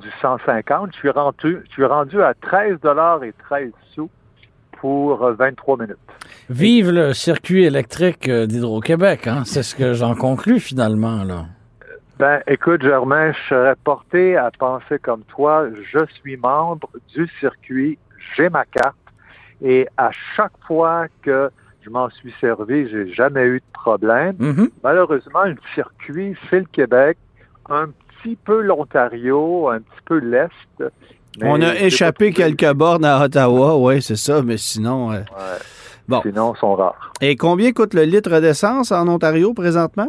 [0.00, 0.92] du 150.
[0.92, 4.10] Je suis rendu, je suis rendu à 13 dollars et 13 sous
[4.80, 5.96] pour 23 minutes.
[6.48, 9.42] Vive le circuit électrique euh, d'Hydro-Québec, hein?
[9.44, 11.24] c'est ce que j'en conclus finalement.
[11.24, 11.46] Là.
[12.18, 15.66] Ben, écoute, Germain, je serais porté à penser comme toi.
[15.92, 17.98] Je suis membre du circuit,
[18.36, 18.96] j'ai ma carte,
[19.62, 21.50] et à chaque fois que
[21.82, 24.36] je m'en suis servi, j'ai jamais eu de problème.
[24.40, 24.70] Mm-hmm.
[24.82, 27.18] Malheureusement, le circuit, c'est le Québec,
[27.68, 27.88] un
[28.22, 30.84] petit peu l'Ontario, un petit peu l'Est,
[31.42, 35.12] on a échappé quelques bornes à Ottawa, oui, c'est ça, mais sinon.
[35.12, 35.20] Euh,
[36.08, 36.22] bon.
[36.22, 37.12] Sinon, ils sont rares.
[37.20, 40.08] Et combien coûte le litre d'essence en Ontario présentement?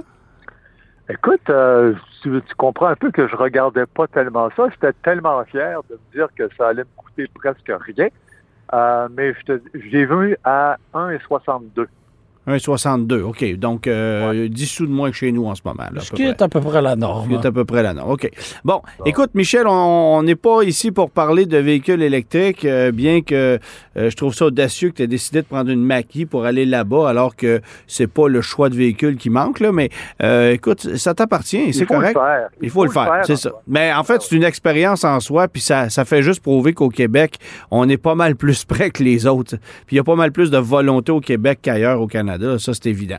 [1.09, 4.67] Écoute, euh, tu, comprends un peu que je regardais pas tellement ça.
[4.69, 8.09] J'étais tellement fier de me dire que ça allait me coûter presque rien.
[8.73, 9.59] Euh, mais je,
[9.89, 11.87] l'ai vu à 1,62.
[12.47, 13.21] 1,62.
[13.21, 13.55] OK.
[13.55, 15.83] Donc, euh, 10 sous de moins que chez nous en ce moment.
[15.91, 17.25] Là, Ce qui est à peu près la norme.
[17.25, 18.11] Ce qui est à peu près là, non.
[18.11, 18.29] OK.
[18.63, 23.59] Bon, écoute, Michel, on n'est pas ici pour parler de véhicules électriques, euh, bien que
[23.97, 26.65] euh, je trouve ça audacieux que tu aies décidé de prendre une maquille pour aller
[26.65, 29.71] là-bas, alors que c'est pas le choix de véhicule qui manque, là.
[29.71, 29.89] Mais
[30.21, 32.15] euh, écoute, ça t'appartient, c'est correct.
[32.15, 32.49] le faire.
[32.61, 33.51] Il faut le faire, c'est ça.
[33.67, 36.89] Mais en fait, c'est une expérience en soi, puis ça, ça fait juste prouver qu'au
[36.89, 37.37] Québec,
[37.71, 39.57] on est pas mal plus près que les autres.
[39.85, 42.73] Puis il y a pas mal plus de volonté au Québec qu'ailleurs au Canada, ça
[42.73, 43.17] c'est évident.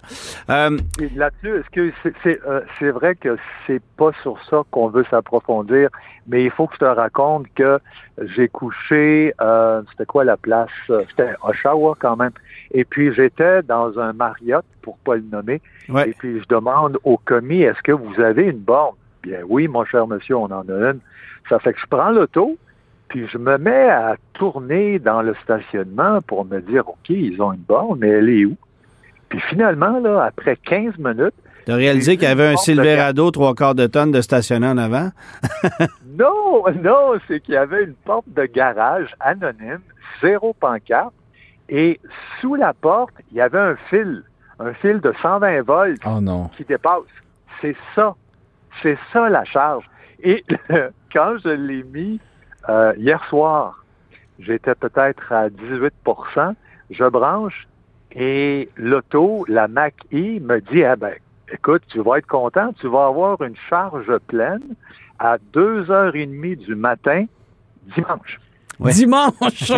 [0.50, 0.76] Euh,
[1.16, 5.88] Là-dessus, est-ce que c'est euh, c'est vrai que c'est pas sur ça qu'on veut s'approfondir,
[6.26, 7.78] mais il faut que je te raconte que
[8.36, 10.68] j'ai couché, euh, c'était quoi la place?
[10.88, 12.32] C'était Oshawa quand même.
[12.72, 16.10] Et puis j'étais dans un Marriott, pour pas le nommer, Ouais.
[16.10, 18.94] et puis je demande au commis, est-ce que vous avez une borne?
[19.22, 21.00] Bien oui, mon cher monsieur, on en a une.
[21.48, 22.56] Ça fait que je prends l'auto,
[23.08, 27.52] puis je me mets à tourner dans le stationnement pour me dire, OK, ils ont
[27.54, 28.56] une borne, mais elle est où?
[29.28, 31.34] Puis finalement, là, après 15 minutes,
[31.66, 34.78] T'as réalisé qu'il y avait un de Silverado trois quarts de tonne de stationné en
[34.78, 35.10] avant?
[36.18, 39.80] non, non, c'est qu'il y avait une porte de garage anonyme,
[40.22, 41.12] zéro pancarte,
[41.68, 42.00] et
[42.40, 44.22] sous la porte, il y avait un fil,
[44.58, 46.48] un fil de 120 volts Oh non.
[46.56, 47.02] qui dépasse.
[47.60, 48.14] C'est ça.
[48.82, 49.84] C'est ça la charge.
[50.22, 50.44] Et
[51.12, 52.18] quand je l'ai mis
[52.70, 53.84] euh, hier soir,
[54.38, 56.54] j'étais peut-être à 18%
[56.90, 57.68] je branche
[58.20, 61.12] et l'auto, la Mac-E, me dit, ah ben,
[61.52, 64.62] écoute, tu vas être content, tu vas avoir une charge pleine
[65.20, 67.26] à 2h30 du matin
[67.94, 68.40] dimanche.
[68.80, 68.92] Ouais.
[68.92, 69.72] Dimanche!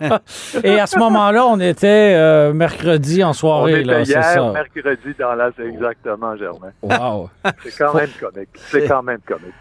[0.64, 4.22] Et à ce moment-là, on était euh, mercredi en On soirée, était là, c'est hier,
[4.24, 4.52] ça.
[4.52, 5.50] mercredi dans la...
[5.58, 6.72] Exactement, Germain.
[6.82, 7.28] Wow.
[7.64, 8.48] C'est quand même comique.
[8.54, 9.52] C'est quand même comique.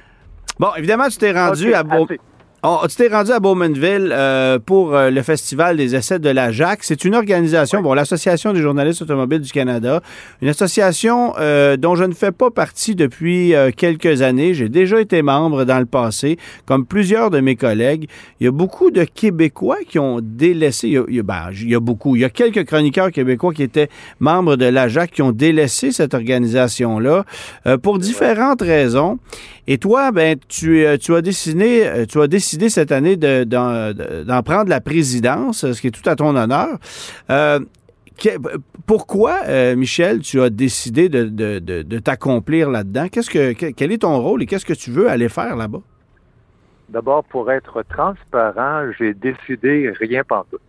[0.57, 2.07] Bon, évidemment, tu t'es rendu à Beau-
[2.67, 6.51] Oh, tu t'es rendu à Bowmanville euh, pour euh, le Festival des essais de la
[6.51, 6.79] JAC.
[6.83, 10.01] C'est une organisation, bon, l'Association des journalistes automobiles du Canada,
[10.41, 14.55] une association euh, dont je ne fais pas partie depuis euh, quelques années.
[14.55, 18.07] J'ai déjà été membre dans le passé, comme plusieurs de mes collègues.
[18.39, 21.23] Il y a beaucoup de Québécois qui ont délaissé, il y a, il y a-
[21.23, 24.65] ben, il y a beaucoup, il y a quelques chroniqueurs québécois qui étaient membres de
[24.65, 27.25] la JAC qui ont délaissé cette organisation-là
[27.67, 29.19] euh, pour différentes raisons.
[29.67, 33.43] Et toi, ben, tu, euh, tu as décidé, euh, tu as décidé cette année de-
[33.43, 36.77] d'en de- d'en prendre la présidence, ce qui est tout à ton honneur.
[37.29, 37.59] Euh,
[38.85, 39.41] pourquoi,
[39.75, 43.07] Michel, tu as décidé de, t'accomplir là-dedans?
[43.11, 45.81] Qu'est-ce que, que- quel est ton rôle et qu'est-ce que tu veux aller faire là-bas?
[46.87, 50.61] D'abord, pour être transparent, j'ai décidé rien pantoute.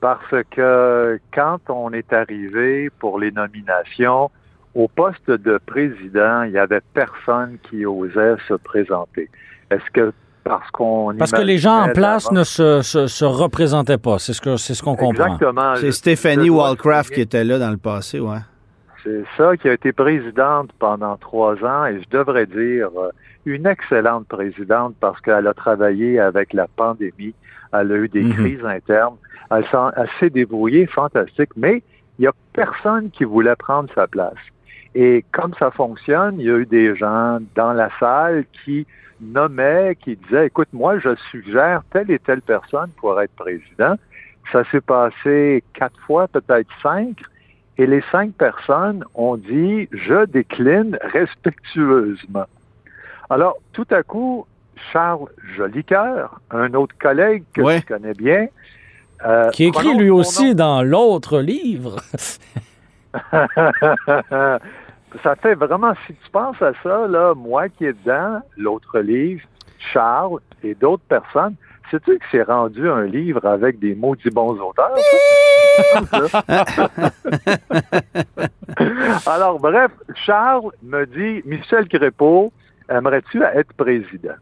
[0.00, 4.30] Parce que quand on est arrivé pour les nominations,
[4.74, 9.28] au poste de président, il y avait personne qui osait se présenter.
[9.70, 10.12] Est-ce que
[10.44, 14.18] parce qu'on Parce que les gens en place ne se, se, se représentaient pas.
[14.18, 15.26] C'est ce que c'est ce qu'on comprend.
[15.26, 15.76] Exactement.
[15.76, 18.38] C'est Stéphanie Wallcraft qui était là dans le passé, ouais.
[19.04, 23.10] C'est ça qui a été présidente pendant trois ans et je devrais dire euh,
[23.46, 27.34] une excellente présidente parce qu'elle a travaillé avec la pandémie,
[27.72, 28.32] elle a eu des Mhm.
[28.32, 29.16] crises internes,
[29.50, 29.64] elle
[30.20, 31.82] s'est débrouillée, fantastique, mais
[32.18, 34.34] il n'y a personne qui voulait prendre sa place.
[34.94, 38.86] Et comme ça fonctionne, il y a eu des gens dans la salle qui
[39.20, 43.94] nommaient, qui disaient, écoute, moi, je suggère telle et telle personne pour être président.
[44.50, 47.20] Ça s'est passé quatre fois, peut-être cinq.
[47.78, 52.44] Et les cinq personnes ont dit je décline respectueusement.
[53.30, 54.46] Alors, tout à coup,
[54.92, 57.78] Charles Jolicoeur, un autre collègue que Ouais.
[57.80, 58.48] je connais bien,
[59.24, 61.96] euh, Qui écrit lui aussi dans l'autre livre.
[65.22, 69.42] ça fait vraiment, si tu penses à ça, là, moi qui est dedans, l'autre livre,
[69.92, 71.54] Charles et d'autres personnes,
[71.90, 74.96] sais-tu que c'est rendu un livre avec des maudits bons auteurs?
[79.26, 82.52] Alors, bref, Charles me dit, Michel Crépeau,
[82.88, 84.36] aimerais-tu être président?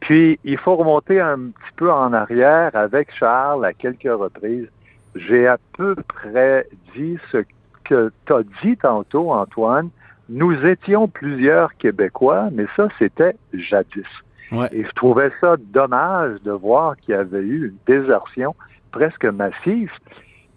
[0.00, 4.68] Puis, il faut remonter un petit peu en arrière avec Charles à quelques reprises.
[5.14, 7.38] J'ai à peu près dit ce
[7.82, 9.90] que tu as dit tantôt, Antoine.
[10.28, 14.06] Nous étions plusieurs Québécois, mais ça, c'était jadis.
[14.50, 14.68] Ouais.
[14.72, 18.54] Et je trouvais ça dommage de voir qu'il y avait eu une désertion
[18.90, 19.90] presque massive.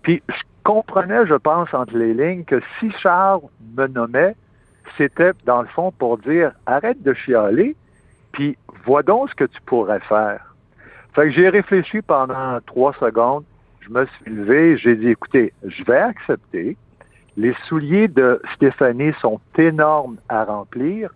[0.02, 3.42] Puis je comprenais, je pense, entre les lignes, que si Charles
[3.78, 4.36] me nommait,
[4.98, 7.76] c'était dans le fond pour dire arrête de chialer,
[8.32, 10.56] puis vois donc ce que tu pourrais faire.
[11.14, 13.46] Fait que j'ai réfléchi pendant trois secondes,
[13.82, 16.76] je me suis levé, j'ai dit écoutez, je vais accepter.
[17.38, 21.10] Les souliers de Stéphanie sont énormes à remplir.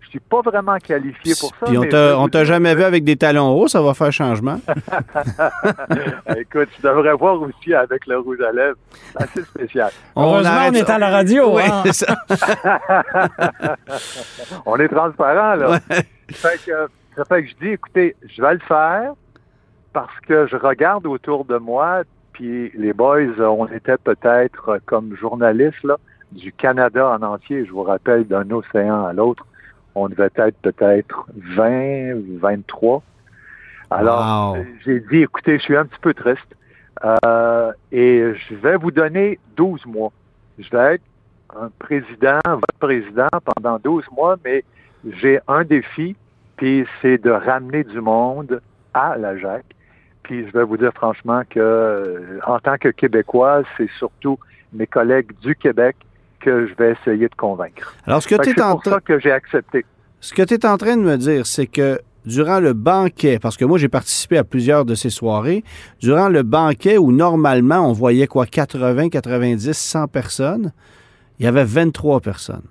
[0.00, 1.64] Je suis pas vraiment qualifié pour ça.
[1.64, 4.60] Puis on t'a on t'a jamais vu avec des talons hauts, ça va faire changement.
[6.36, 8.76] Écoute, tu devrais voir aussi avec le rouge à lèvres.
[9.12, 9.90] C'est assez spécial.
[10.14, 10.96] Heureusement, on est ça.
[10.96, 11.56] à la radio.
[11.56, 11.82] Oui, hein.
[11.86, 12.14] c'est ça.
[14.66, 15.80] On est transparent, là.
[16.30, 19.14] Fait que, ça fait que je dis, écoutez, je vais le faire
[19.94, 24.78] parce que je regarde autour de moi, puis les boys, euh, on était peut-être euh,
[24.86, 25.96] comme journalistes, là,
[26.32, 27.64] du Canada en entier.
[27.66, 29.46] Je vous rappelle, d'un océan à l'autre,
[29.94, 33.02] on devait être peut-être 20 ou 23.
[33.90, 34.64] Alors, Wow.
[34.84, 36.56] j'ai dit, écoutez, je suis un petit peu triste.
[37.04, 40.12] euh, et je vais vous donner 12 mois.
[40.58, 41.04] Je vais être
[41.60, 44.62] un président, votre président pendant 12 mois, mais
[45.20, 46.14] j'ai un défi,
[46.56, 48.60] puis c'est de ramener du monde
[48.94, 49.64] à la JAC.
[50.22, 54.38] Puis je vais vous dire franchement que, euh, en tant que Québécois, c'est surtout
[54.72, 55.96] mes collègues du Québec
[56.40, 57.94] que je vais essayer de convaincre.
[58.06, 59.84] Alors, ce que que es C'est en pour ça que j'ai accepté.
[60.20, 63.56] Ce que tu es en train de me dire, c'est que durant le banquet, parce
[63.56, 65.64] que moi j'ai participé à plusieurs de ces soirées,
[66.00, 70.72] durant le banquet où normalement on voyait quoi, 80, 90, 100 personnes,
[71.38, 72.68] il y avait 23 personnes.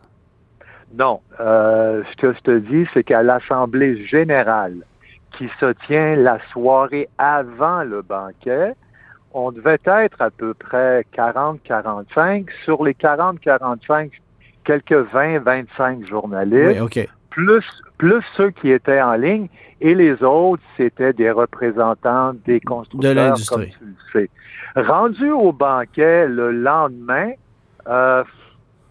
[0.98, 1.22] Non.
[1.40, 4.86] Euh, ce que je te dis, c'est qu'à l'Assemblée générale,
[5.38, 8.74] qui se tient la soirée avant le banquet,
[9.34, 12.48] on devait être à peu près 40-45.
[12.65, 14.12] Sur les 40-45,
[14.63, 17.63] quelques 20-25 journalistes, Oui, plus,
[17.98, 19.48] plus ceux qui étaient en ligne,
[19.80, 23.72] et les autres, c'était des représentants des constructeurs, De l'industrie.
[23.72, 24.20] comme tu le
[24.76, 24.82] sais.
[24.88, 27.32] Rendu au banquet le lendemain,
[27.88, 28.24] euh,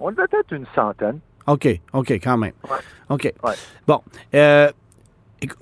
[0.00, 1.20] on devait être une centaine.
[1.46, 2.52] OK, OK, quand même.
[2.68, 2.76] Ouais.
[3.08, 3.32] OK.
[3.44, 3.52] Ouais.
[3.86, 4.00] Bon.
[4.34, 4.70] euh,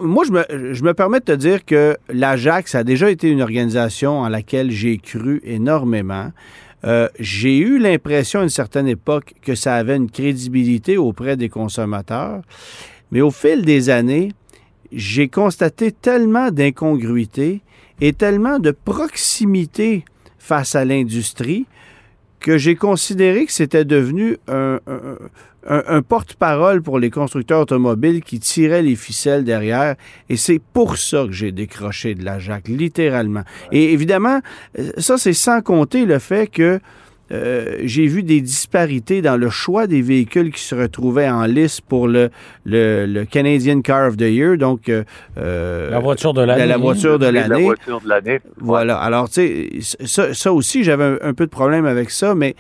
[0.01, 4.29] moi, je me, permets de te dire que l'Ajax a déjà été une organisation en
[4.29, 6.33] laquelle j'ai cru énormément.
[6.85, 11.49] Euh, j'ai eu l'impression à une certaine époque que ça avait une crédibilité auprès des
[11.49, 12.43] consommateurs,
[13.11, 14.33] mais au fil des années,
[14.93, 17.62] j'ai constaté tellement d'incongruités
[18.01, 20.05] et tellement de proximité
[20.38, 21.67] face à l'industrie
[22.40, 25.16] que j'ai considéré que c'était devenu un, un-
[25.68, 29.96] un- un porte-parole pour les constructeurs automobiles qui tiraient les ficelles derrière.
[30.29, 33.42] Et c'est pour ça que j'ai décroché de la JAC, littéralement.
[33.72, 34.40] Et évidemment,
[34.79, 36.81] euh, ça, c'est sans compter le fait que
[37.31, 41.81] euh, j'ai vu des disparités dans le choix des véhicules qui se retrouvaient en lice
[41.81, 42.31] pour le,
[42.64, 45.05] le, le Canadian Car of the Year, donc euh,
[45.37, 46.67] euh, La voiture de la, l'année.
[46.69, 47.64] la voiture de La l'année.
[47.64, 48.41] voiture de l'année.
[48.59, 48.99] Voilà.
[48.99, 52.55] Alors, tu sais, ça, ça aussi, j'avais un, un peu de problème avec ça, mais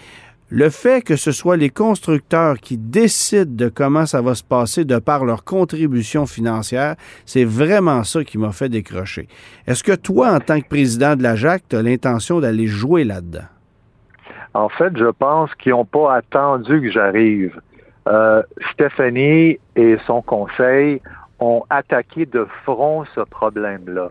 [0.50, 4.86] le fait que ce soit les constructeurs qui décident de comment ça va se passer
[4.86, 9.28] de par leur contribution financière, c'est vraiment ça qui m'a fait décrocher.
[9.66, 13.04] Est-ce que toi, en tant que président de la JAC, tu as l'intention d'aller jouer
[13.04, 13.44] là-dedans?
[14.54, 17.60] En fait, je pense qu'ils n'ont pas attendu que j'arrive.
[18.08, 21.00] Euh, Stéphanie et son conseil
[21.40, 24.10] ont attaqué de front ce problème-là.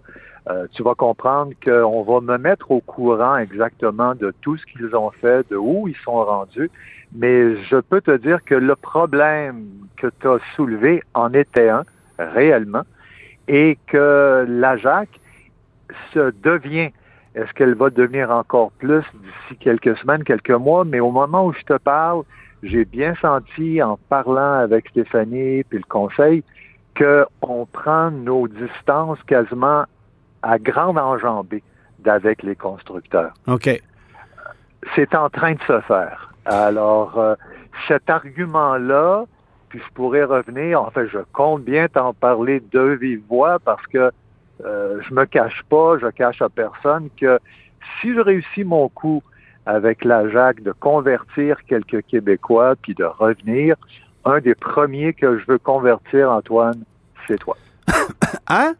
[0.50, 4.96] Euh, tu vas comprendre qu'on va me mettre au courant exactement de tout ce qu'ils
[4.96, 6.72] ont fait, de où ils sont rendus,
[7.14, 9.66] mais je peux te dire que le problème
[9.98, 11.84] que tu as soulevé en était un,
[12.18, 12.84] réellement,
[13.50, 15.10] et que la JAC
[16.14, 16.92] se devient
[17.38, 20.86] est-ce qu'elle va devenir encore plus d'ici quelques semaines, quelques mois?
[20.86, 22.24] Mais au moment où je te parle,
[22.64, 26.44] j'ai bien senti en parlant avec Stéphanie puis le conseil
[26.98, 29.84] qu'on prend nos distances quasiment
[30.42, 31.62] à grande enjambée
[32.00, 33.34] d'avec les constructeurs.
[33.46, 33.70] OK.
[34.96, 36.34] C'est en train de se faire.
[36.46, 37.36] Alors, euh,
[37.88, 39.26] cet argument-là,
[39.70, 43.86] puis je pourrais revenir, en fait, je compte bien t'en parler de vive voix parce
[43.88, 44.12] que
[44.66, 47.40] euh, je me cache pas, je cache à personne que
[48.02, 49.22] si je réussis mon coup
[49.66, 53.76] avec la JAC de convertir quelques Québécois puis de revenir,
[54.26, 56.84] un des premiers que je veux convertir, Antoine,
[57.28, 57.58] c'est toi.
[58.50, 58.76] Hein?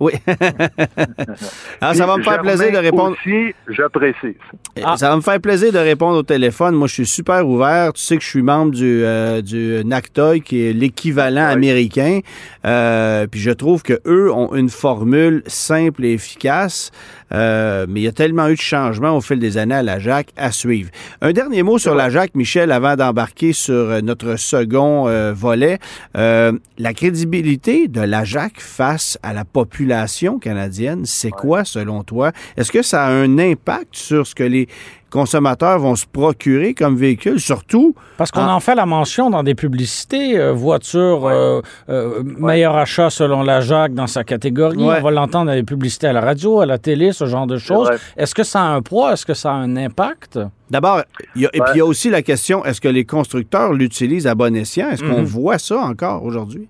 [0.00, 0.12] Oui.
[1.80, 3.12] ah, ça va me faire plaisir de répondre.
[3.12, 4.36] Aussi, je précise.
[4.82, 4.96] Ah.
[4.96, 6.74] Ça va me faire plaisir de répondre au téléphone.
[6.74, 7.92] Moi, je suis super ouvert.
[7.92, 11.52] Tu sais que je suis membre du, euh, du NACTOY, qui est l'équivalent Oui.
[11.52, 12.20] américain.
[12.64, 16.90] Euh, puis je trouve que eux ont une formule simple et efficace.
[17.32, 19.98] Euh, mais il y a tellement eu de changements au fil des années à la
[20.36, 20.90] à suivre.
[21.20, 25.78] Un dernier mot sur la Michel, avant d'embarquer sur euh, notre second euh, volet.
[26.16, 32.32] Euh, la crédibilité de la JAC face à la population canadienne, c'est quoi selon toi?
[32.56, 34.68] Est-ce que ça a un impact sur ce que les
[35.14, 39.54] consommateurs vont se procurer comme véhicule, surtout Parce qu'on en fait la mention dans des
[39.54, 44.76] publicités, euh, voiture, euh, euh, meilleur achat selon la JAC dans sa catégorie.
[44.84, 44.96] Ouais.
[44.98, 47.56] On va l'entendre dans les publicités à la radio, à la télé, ce genre de
[47.58, 47.90] choses.
[48.16, 49.12] Est-ce que ça a un poids?
[49.12, 50.38] Est-ce que ça a un impact?
[50.68, 51.02] D'abord,
[51.36, 51.64] il y a- et Ouais.
[51.66, 54.90] puis il y a aussi la question, est-ce que les constructeurs l'utilisent à bon escient?
[54.90, 55.24] Est-ce qu'on Mhm.
[55.24, 56.68] voit ça encore aujourd'hui?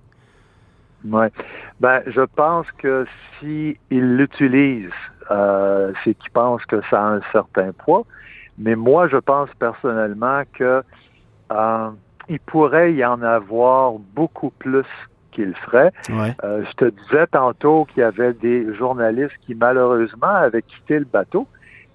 [1.08, 1.30] Ouais.
[1.80, 3.06] Ben, je pense que
[3.40, 4.90] s'ils l'utilisent,
[5.30, 8.04] euh, c'est qu'ils pensent que ça a un certain poids.
[8.58, 10.82] Mais moi, je pense personnellement que
[11.52, 11.90] euh,
[12.28, 14.86] il pourrait y en avoir beaucoup plus
[15.32, 15.92] qu'il ferait.
[16.08, 16.34] Ouais.
[16.44, 21.04] Euh, je te disais tantôt qu'il y avait des journalistes qui malheureusement avaient quitté le
[21.04, 21.48] bateau,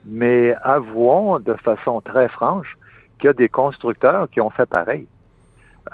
[0.05, 2.77] mais avouons de façon très franche
[3.17, 5.07] qu'il y a des constructeurs qui ont fait pareil.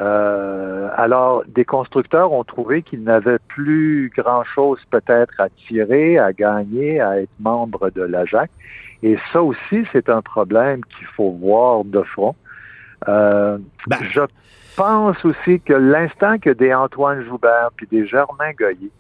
[0.02, 7.00] Euh, alors, des constructeurs ont trouvé qu'ils n'avaient plus grand-chose peut-être à tirer, à gagner,
[7.00, 8.52] à être membre de l'AJAC.
[9.04, 12.36] Et ça aussi, c'est un problème qu'il faut voir de front.
[13.08, 13.98] Euh, Ben.
[14.02, 14.22] Je
[14.76, 18.92] pense aussi que l'instant que des Antoine Joubert puis des Germain Goyer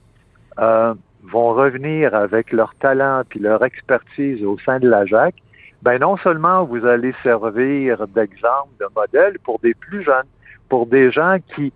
[0.59, 5.35] euh, vont revenir avec leur talent puis leur expertise au sein de l'AJAC,
[5.81, 10.27] ben non seulement vous allez servir d'exemple, de modèle pour des plus jeunes,
[10.69, 11.73] pour des gens qui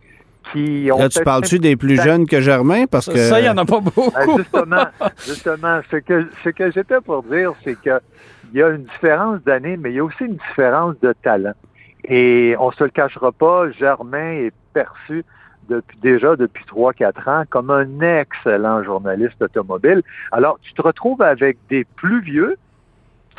[0.52, 2.86] qui ont Là, tu parles-tu des plus jeunes que Germain?
[2.86, 3.18] Parce que.
[3.18, 4.12] Ça, il n'y en a pas beaucoup.
[4.12, 4.86] ben, justement,
[5.26, 8.00] justement, ce que, ce que j'étais pour dire, c'est que
[8.52, 11.54] il y a une différence d'année, mais il y a aussi une différence de talent.
[12.04, 15.24] Et on se le cachera pas, Germain est perçu
[15.70, 20.02] depuis déjà depuis 3-4 ans comme un excellent journaliste automobile.
[20.32, 22.58] Alors, tu te retrouves avec des plus vieux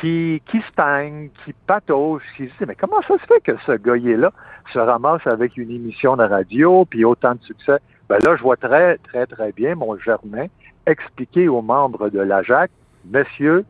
[0.01, 3.73] qui, qui stagnent, qui pataugent, qui se disent, mais comment ça se fait que ce
[3.73, 4.31] gars-là
[4.73, 7.77] se ramasse avec une émission de radio puis autant de succès?
[8.09, 10.47] Ben là, je vois très, très, très bien mon Germain
[10.87, 12.71] expliquer aux membres de l'AJAC,
[13.05, 13.63] messieurs,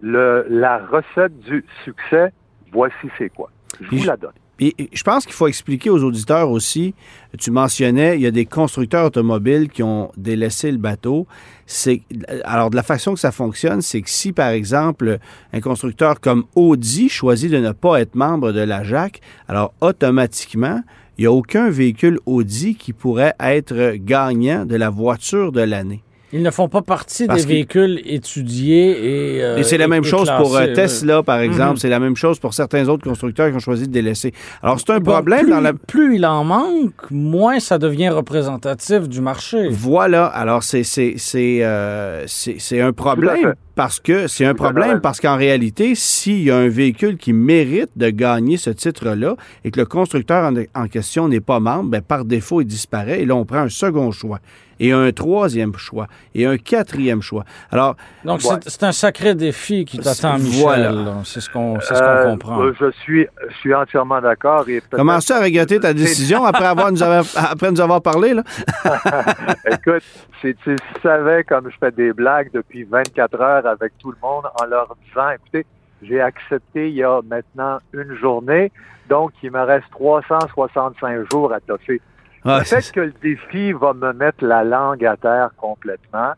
[0.00, 2.32] le, la recette du succès,
[2.72, 3.50] voici c'est quoi.
[3.80, 4.32] Je vous la donne.
[4.56, 6.94] Puis je pense qu'il faut expliquer aux auditeurs aussi,
[7.38, 11.26] tu mentionnais, il y a des constructeurs automobiles qui ont délaissé le bateau.
[11.66, 12.02] C'est
[12.44, 15.18] alors de la façon que ça fonctionne, c'est que si par exemple
[15.52, 20.80] un constructeur comme Audi choisit de ne pas être membre de la JAC, alors automatiquement,
[21.18, 26.02] il n'y a aucun véhicule Audi qui pourrait être gagnant de la voiture de l'année.
[26.32, 29.42] Ils ne font pas partie Parce des véhicules étudiés et.
[29.44, 31.70] euh, Et c'est la et- même et chose pour euh, Tesla, par exemple.
[31.72, 31.76] Mhm.
[31.76, 34.32] C'est la même chose pour certains autres constructeurs qui ont choisi de délaisser.
[34.62, 35.72] Alors, c'est un Bon, problème plus, dans la...
[35.72, 39.68] plus il en manque, moins ça devient représentatif du marché.
[39.70, 40.26] Voilà.
[40.26, 42.26] Alors, c'est c'est c'est euh,
[42.72, 43.54] un problème fait.
[43.76, 47.90] Parce que c'est un problème parce qu'en réalité, s'il y a un véhicule qui mérite
[47.94, 52.00] de gagner ce titre-là et que le constructeur en, en question n'est pas membre, ben,
[52.02, 53.20] par défaut, il disparaît.
[53.20, 54.38] Et là, on prend un second choix
[54.78, 57.44] et un troisième choix et un quatrième choix.
[57.70, 58.56] Alors, Donc, Ouais.
[58.66, 60.60] c'est- un sacré défi qui t'attend, Michel.
[60.62, 60.92] Voilà.
[60.92, 61.14] là.
[61.24, 62.62] C'est ce qu'on c'est ce qu'on Euh, comprend.
[62.78, 64.66] je suis, je suis entièrement d'accord.
[64.90, 68.42] comment ça à regretter ta décision après avoir nous avoir, après nous avoir parlé là?
[69.70, 70.02] Écoute,
[70.42, 74.44] si tu savais comme je fais des blagues depuis 24 heures avec tout le monde
[74.60, 75.66] en leur disant, écoutez,
[76.02, 78.70] j'ai accepté il y a maintenant une journée,
[79.08, 82.00] donc il me reste 365 jours à toffer.
[82.44, 86.32] Ah, Peut-être que le défi va me mettre la langue à terre complètement.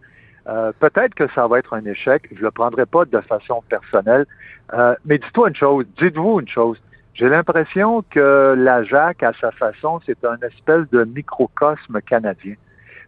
[0.49, 2.29] Euh, peut-être que ça va être un échec.
[2.35, 4.25] Je le prendrai pas de façon personnelle.
[4.73, 6.81] Euh, mais dis-toi une chose, dites-vous une chose.
[7.15, 12.55] J'ai l'impression que la JAC, à sa façon, c'est un espèce de microcosme canadien.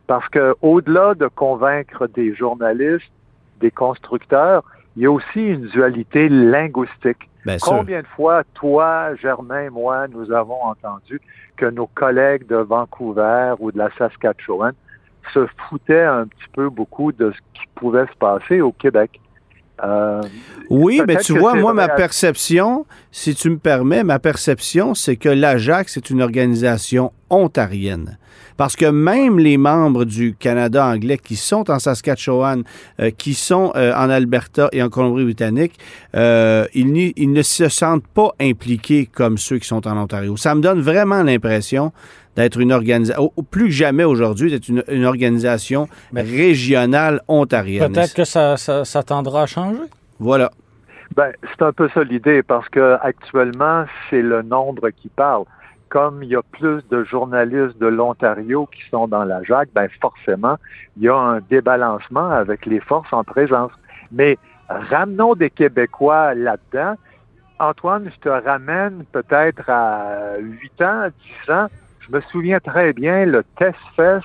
[0.06, 3.12] Parce que au-delà de convaincre des journalistes,
[3.60, 4.64] des constructeurs,
[4.96, 7.28] il y a aussi une dualité linguistique.
[7.44, 7.68] Bien sûr.
[7.68, 11.20] Combien de fois, toi, Germain, moi, nous avons entendu
[11.56, 14.72] que nos collègues de Vancouver ou de la Saskatchewan
[15.32, 19.20] se foutaient un petit peu beaucoup de ce qui pouvait se passer au Québec?
[19.84, 20.22] Euh,
[20.68, 25.28] Oui, mais tu vois, moi, ma perception, si tu me permets, ma perception, c'est que
[25.28, 28.18] l'AJAC, c'est une organisation ontarienne.
[28.60, 32.62] Parce que même les membres du Canada anglais qui sont en Saskatchewan,
[33.00, 35.78] euh, qui sont euh, en Alberta et en Colombie-Britannique,
[36.14, 40.36] euh, ils ne se sentent pas impliqués comme ceux qui sont en Ontario.
[40.36, 41.90] Ça me donne vraiment l'impression
[42.42, 47.92] d'être une organisation, plus que jamais aujourd'hui, d'être une, une organisation Mais- régionale ontarienne.
[47.92, 49.78] Peut-être que ça, ça, ça tendra à changer.
[50.18, 50.50] Voilà.
[51.16, 55.44] Ben, c'est un peu ça l'idée, parce que actuellement, c'est le nombre qui parle.
[55.88, 59.88] Comme il y a plus de journalistes de l'Ontario qui sont dans la JAC, ben
[60.00, 60.56] forcément,
[60.96, 63.72] il y a un débalancement avec les forces en présence.
[64.12, 66.94] Mais ramenons des Québécois là-dedans.
[67.58, 71.08] Antoine, je te ramène peut-être à 8 ans,
[71.46, 71.66] 10 ans.
[72.10, 74.24] Je me souviens très bien le Test Fest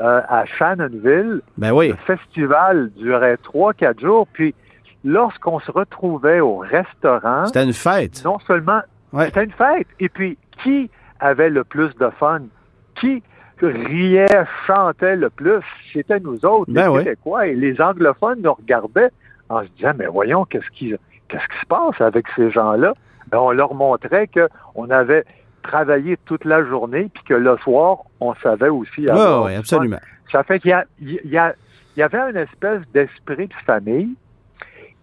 [0.00, 1.40] euh, à Shannonville.
[1.56, 1.88] Ben oui.
[1.88, 4.26] Le festival durait 3-4 jours.
[4.32, 4.54] Puis,
[5.04, 8.22] lorsqu'on se retrouvait au restaurant, C'était une fête.
[8.24, 8.80] non seulement
[9.12, 9.26] Ouais.
[9.26, 12.40] c'était une fête, et puis qui avait le plus de fun?
[12.96, 13.22] Qui
[13.62, 14.26] riait,
[14.66, 15.60] chantait le plus?
[15.92, 17.04] C'était nous autres, Ben les.
[17.04, 17.46] Québécois.
[17.46, 19.10] Et les anglophones nous regardaient
[19.48, 20.94] en se disant, mais voyons, qu'est-ce qui,
[21.28, 22.92] qu'est-ce qui se passe avec ces gens-là?
[23.30, 25.24] Ben, on leur montrait qu'on avait
[25.64, 29.46] travaillé toute la journée, puis que le soir, on savait aussi Oui, fun.
[29.58, 29.98] absolument.
[30.30, 31.54] Ça fait qu'il y, a, il y, a,
[31.96, 34.14] il y avait une espèce d'esprit de famille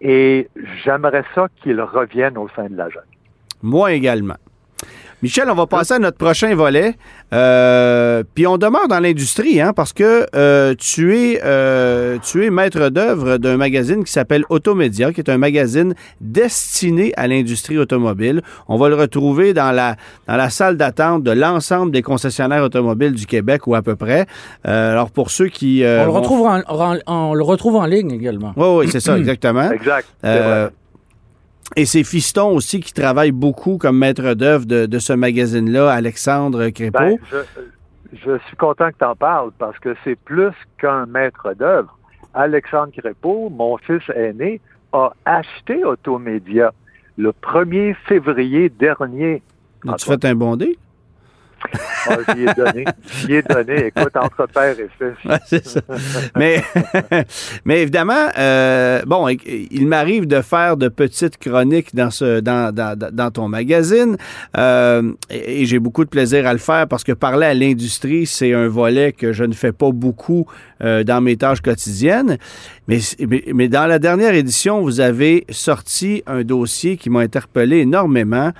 [0.00, 0.48] et
[0.84, 3.02] j'aimerais ça qu'il revienne au sein de la jeune.
[3.62, 4.36] Moi également.
[5.22, 6.96] Michel, on va passer à notre prochain volet.
[7.32, 12.50] Euh, puis on demeure dans l'industrie, hein, parce que euh, tu, es, euh, tu es
[12.50, 18.42] maître d'œuvre d'un magazine qui s'appelle Automédia, qui est un magazine destiné à l'industrie automobile.
[18.66, 19.94] On va le retrouver dans la,
[20.26, 24.26] dans la salle d'attente de l'ensemble des concessionnaires automobiles du Québec, ou à peu près.
[24.64, 25.84] alors pour ceux qui...
[25.86, 28.54] on, le retrouve en, on le retrouve en ligne également.
[28.56, 29.70] Oui, oui, c'est ça, exactement.
[29.70, 30.08] exact.
[31.76, 36.98] Et c'est Fiston aussi qui travaille beaucoup comme maître d'œuvre de, ce magazine-là, Alexandre Crépeau.
[36.98, 37.18] Ben,
[38.12, 41.96] je, suis content que tu en parles parce que c'est plus qu'un maître d'œuvre.
[42.34, 44.60] Alexandre Crépeau, mon fils aîné,
[44.92, 46.72] a acheté Automédia
[47.16, 49.42] le 1er février dernier.
[49.88, 50.56] As-tu fait un bon
[52.08, 52.84] ah, j'y ai donné.
[53.20, 53.86] J'y ai donné.
[53.86, 54.88] Écoute, entre père et
[55.48, 55.78] fils.
[56.36, 56.62] mais,
[57.64, 62.96] mais évidemment, euh, bon, il m'arrive de faire de petites chroniques dans, ce, dans, dans,
[62.96, 64.16] dans ton magazine
[64.56, 68.52] euh, et, j'ai beaucoup de plaisir à le faire parce que parler à l'industrie, c'est
[68.52, 70.46] un volet que je ne fais pas beaucoup
[70.82, 72.38] euh, dans mes tâches quotidiennes.
[72.88, 72.98] Mais,
[73.54, 78.52] mais, dans la dernière édition, vous avez sorti un dossier qui m'a interpellé énormément.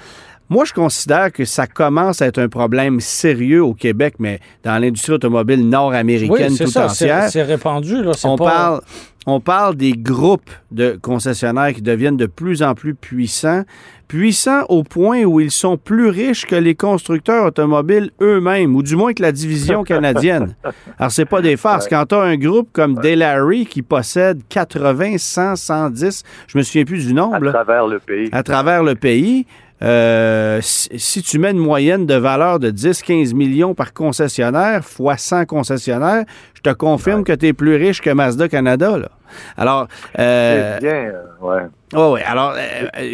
[0.53, 4.77] Moi, je considère que ça commence à être un problème sérieux au Québec, mais dans
[4.79, 7.31] l'industrie automobile nord-américaine tout entière.
[7.31, 8.03] C'est répandu.
[8.03, 8.83] Là, on, parle,
[9.25, 13.63] on parle des groupes de concessionnaires qui deviennent de plus en plus puissants,
[14.09, 18.95] puissants au point où ils sont plus riches que les constructeurs automobiles eux-mêmes, ou du
[18.95, 20.55] moins que la division canadienne.
[20.99, 21.89] Alors, c'est pas des farces.
[21.89, 26.85] Quand tu as un groupe comme Delary qui possède 80, 100, 110, je me souviens
[26.85, 27.37] plus du nombre.
[27.49, 28.29] À travers le pays.
[28.33, 29.47] À travers le pays.
[29.83, 35.47] Euh, si, tu mets une moyenne de valeur de 10-15 millions par concessionnaire, fois 100
[35.47, 36.25] concessionnaires,
[36.55, 38.97] je te confirme que tu es plus riche que Mazda Canada.
[38.97, 39.11] Là.
[39.57, 41.63] Alors, euh, bien, euh, ouais.
[41.95, 42.23] Oh, ouais.
[42.23, 42.55] Alors,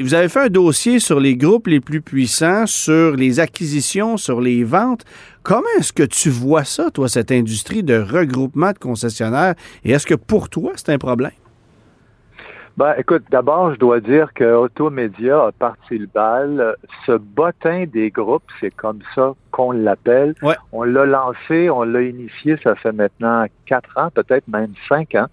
[0.03, 4.41] vous avez fait un dossier sur les groupes les plus puissants, sur les acquisitions, sur
[4.41, 5.05] les ventes.
[5.43, 9.55] Comment est-ce que tu vois ça, toi, cette industrie de regroupement de concessionnaires?
[9.85, 11.33] Et est-ce que pour toi, c'est un problème?
[12.79, 16.77] Ben, écoute, d'abord, je dois dire que Automédia a parti le bal.
[17.07, 20.37] Ce bottin des groupes, c'est comme ça qu'on l'appelle.
[20.71, 25.27] On l'a lancé, on l'a initié, ça fait maintenant quatre ans, peut-être même cinq ans.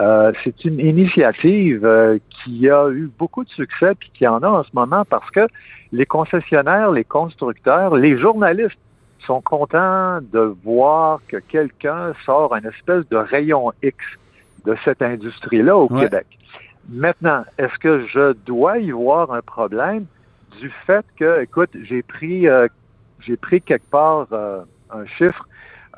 [0.00, 4.48] Euh, c'est une initiative euh, qui a eu beaucoup de succès puis qui en a
[4.48, 5.48] en ce moment parce que
[5.92, 8.78] les concessionnaires, les constructeurs, les journalistes
[9.26, 13.96] sont contents de voir que quelqu'un sort un espèce de rayon X
[14.66, 16.26] de cette industrie-là au Québec.
[16.88, 20.06] Maintenant, est-ce que je dois y voir un problème
[20.60, 22.68] du fait que, écoute, j'ai pris, euh,
[23.20, 25.46] j'ai pris quelque part euh, un chiffre.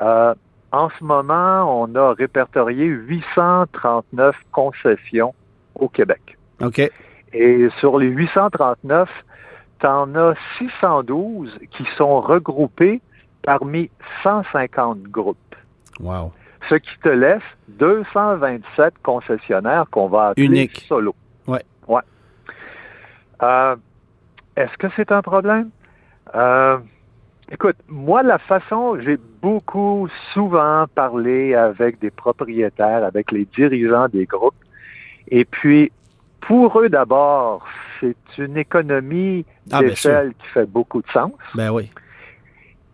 [0.01, 0.35] Euh,
[0.73, 5.35] en ce moment, on a répertorié 839 concessions
[5.75, 6.37] au Québec.
[6.61, 6.81] OK.
[7.33, 9.09] Et sur les 839,
[9.81, 13.01] tu en as 612 qui sont regroupés
[13.43, 13.91] parmi
[14.23, 15.39] 150 groupes.
[16.01, 16.33] Wow
[16.69, 20.85] ce qui te laisse 227 concessionnaires qu'on va appeler Unique.
[20.89, 21.15] solo.
[21.47, 21.65] Ouais.
[21.89, 22.03] Ouais.
[23.43, 23.77] Euh,
[24.57, 25.71] est-ce que c'est un problème?
[26.35, 26.79] Euh,
[27.51, 34.27] écoute, moi, la façon, j'ai beaucoup souvent parlé avec des propriétaires, avec les dirigeants des
[34.27, 34.55] groupes,
[35.29, 35.91] et puis,
[36.41, 37.67] pour eux d'abord,
[38.01, 41.33] c'est une économie ah, d'échelle qui fait beaucoup de sens.
[41.55, 41.91] Ben oui.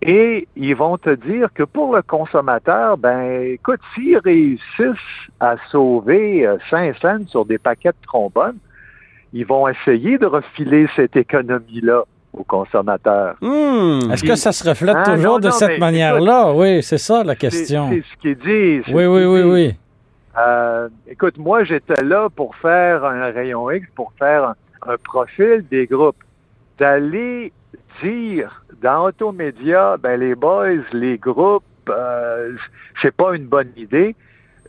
[0.03, 4.97] Et ils vont te dire que pour le consommateur, ben écoute, s'ils réussissent
[5.41, 8.57] à sauver 5 euh, cents sur des paquets de trombones,
[9.33, 13.37] ils vont essayer de refiler cette économie-là aux consommateurs.
[13.43, 14.11] Hmm.
[14.11, 16.53] Est-ce que ça se reflète ah, toujours de cette manière-là?
[16.53, 17.91] Oui, c'est ça la question.
[17.91, 18.95] C'est ce qu'ils disent.
[18.95, 19.75] Oui, oui, oui, oui,
[20.39, 24.55] euh, écoute, moi, j'étais là pour faire un rayon X, pour faire
[24.87, 26.23] un profil des groupes.
[26.79, 27.53] D'aller
[28.03, 32.57] dire dans Automédia, ben les boys, les groupes, euh,
[33.03, 34.14] c'est pas une bonne idée.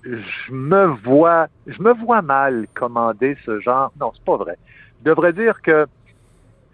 [0.03, 3.91] Je me vois, je me vois mal commander ce genre.
[3.99, 4.57] Non, c'est pas vrai.
[4.99, 5.85] Je devrais dire que,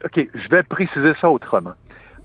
[0.04, 1.74] ok, je vais préciser ça autrement.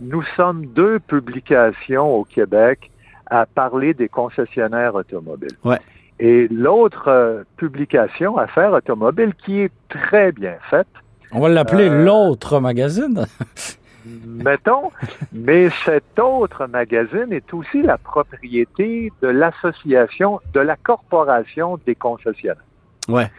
[0.00, 2.90] Nous sommes deux publications au Québec
[3.26, 5.56] à parler des concessionnaires automobiles.
[5.64, 5.80] Ouais.
[6.20, 10.86] Et l'autre euh, publication, Affaires automobiles, qui est très bien faite.
[11.32, 13.26] On va l'appeler euh, l'autre magazine.
[14.26, 14.90] mettons,
[15.32, 22.62] mais cet autre magazine est aussi la propriété de l'association, de la corporation des concessionnaires.
[23.09, 23.30] Ouais.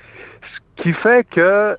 [0.77, 1.77] Ce qui fait que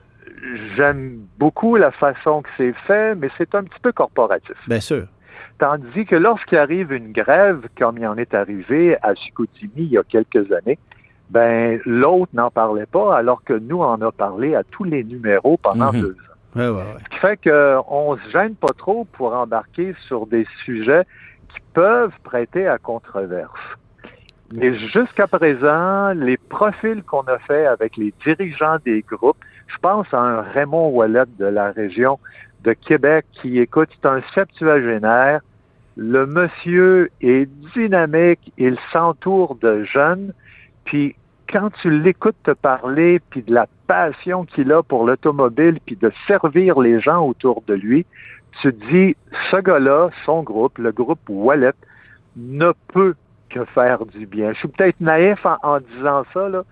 [0.76, 4.57] j'aime beaucoup la façon que c'est fait, mais c'est un petit peu corporatif.
[4.68, 5.07] Bien sûr.
[5.59, 9.99] Tandis que lorsqu'il arrive une grève, comme il en est arrivé à Chicoutimi il y
[9.99, 10.78] a quelques années,
[11.30, 15.57] ben l'autre n'en parlait pas, alors que nous en a parlé à tous les numéros
[15.57, 16.01] pendant Mhm.
[16.01, 16.34] deux ans.
[16.57, 21.05] Ce qui fait qu'on se gêne pas trop pour embarquer sur des sujets
[21.48, 23.59] qui peuvent prêter à controverse.
[24.52, 30.07] Mais jusqu'à présent, les profils qu'on a fait avec les dirigeants des groupes, je pense
[30.12, 32.18] à un Raymond Wallet de la région
[32.62, 35.40] de Québec qui écoute, c'est un septuagénaire.
[35.96, 40.32] Le monsieur est dynamique, il s'entoure de jeunes,
[40.84, 41.16] puis
[41.55, 46.11] quand tu l'écoutes te parler, puis de la passion qu'il a pour l'automobile, puis de
[46.26, 48.05] servir les gens autour de lui,
[48.61, 49.16] tu te dis,
[49.52, 51.72] ce gars-là, son groupe, le groupe Wallet,
[52.36, 53.14] ne peut
[53.50, 54.52] que faire du bien.
[54.52, 56.64] Je suis peut-être naïf en, en disant ça, là,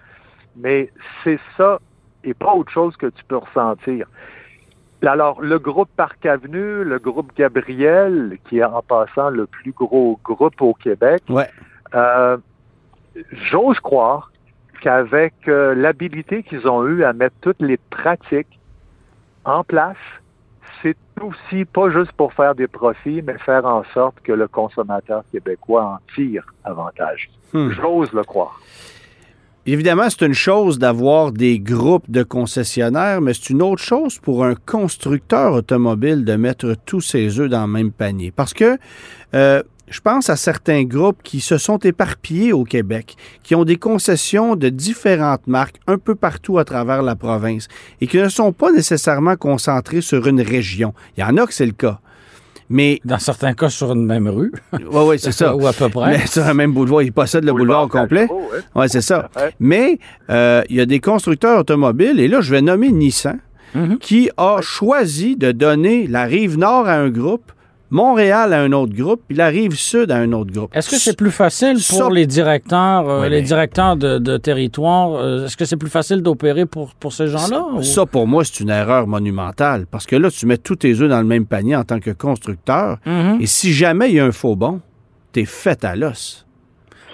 [0.57, 0.91] mais
[1.23, 1.79] c'est ça
[2.25, 4.09] et pas autre chose que tu peux ressentir.
[5.07, 10.19] Alors, le groupe Parc Avenue, le groupe Gabriel, qui est en passant le plus gros
[10.25, 11.49] groupe au Québec, Ouais.
[11.95, 12.37] euh,
[13.51, 14.33] j'ose croire
[14.83, 18.59] qu'avec euh, l'habilité qu'ils ont eue à mettre toutes les pratiques
[19.45, 19.97] en place,
[20.83, 25.23] c'est aussi pas juste pour faire des profits, mais faire en sorte que le consommateur
[25.31, 27.31] québécois en tire avantage.
[27.53, 27.71] Hmm.
[27.71, 28.61] J'ose le croire.
[29.65, 34.45] Évidemment, c'est une chose d'avoir des groupes de concessionnaires, mais c'est une autre chose pour
[34.45, 38.33] un constructeur automobile de mettre tous ses œufs dans le même panier.
[38.33, 38.77] Parce que
[39.35, 39.63] euh,
[39.93, 44.57] je pense à certains groupes qui se sont éparpillés au Québec, qui ont des concessions
[44.57, 47.69] de différentes marques un peu partout à travers la province
[48.01, 50.95] et qui ne sont pas nécessairement concentrés sur une région.
[51.17, 52.01] Il y en a que c'est le cas.
[52.69, 54.51] Mais, Dans certains cas, sur une même rue.
[54.73, 55.55] oui, oui, c'est ça.
[55.57, 56.13] Ou à peu près.
[56.19, 58.27] Mais sur un même boulevard, ils possèdent le boulevard, au complet.
[58.75, 59.29] Oui, c'est ça.
[59.37, 59.51] Ouais.
[59.61, 59.99] Mais
[60.31, 63.39] euh, il y a des constructeurs automobiles, et là, je vais nommer Nissan,
[63.75, 63.99] Mhm.
[63.99, 67.53] qui a choisi de donner la rive nord à un groupe,
[67.93, 70.75] Montréal à un autre groupe, puis la rive sud à un autre groupe.
[70.75, 74.19] Est-ce que c'est plus facile pour Ça- les directeurs, euh, Ouais, les mais- directeurs de,
[74.19, 75.13] de territoire?
[75.13, 77.63] euh, Est-ce que c'est plus facile d'opérer pour, pour ces gens-là?
[77.75, 80.99] ou- Ça, pour moi, c'est une erreur monumentale, parce que là, tu mets tous tes
[81.01, 83.39] œufs dans le même panier en tant que constructeur, Mhm.
[83.43, 84.81] et si jamais il y a un faux bon,
[85.33, 86.47] t'es fait à l'os.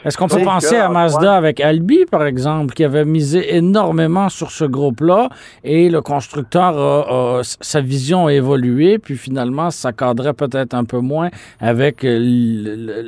[0.08, 4.50] Est-ce qu'on peut penser à Mazda avec Albi, par exemple, qui avait misé énormément sur
[4.50, 5.28] ce groupe-là
[5.64, 10.84] et le constructeur, a- a- sa vision a évolué, puis finalement, ça cadrait peut-être un
[10.84, 11.28] peu moins
[11.60, 12.18] avec euh,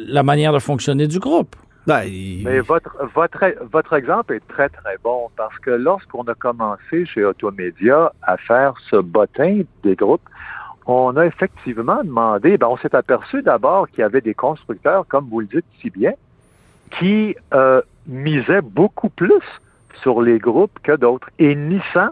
[0.08, 1.56] la manière de fonctionner du groupe?
[1.86, 2.02] Ben,
[2.44, 3.42] Mais votre, votre,
[3.72, 8.74] votre exemple est très, très bon parce que lorsqu'on a commencé chez Automédia à faire
[8.90, 10.20] ce bottin des groupes,
[10.86, 15.26] on a effectivement demandé, ben, on s'est aperçu d'abord qu'il y avait des constructeurs, comme
[15.30, 16.12] vous le dites si bien,
[16.90, 19.42] qui euh, misaient beaucoup plus
[20.02, 21.30] sur les groupes que d'autres.
[21.38, 22.10] Et Nissan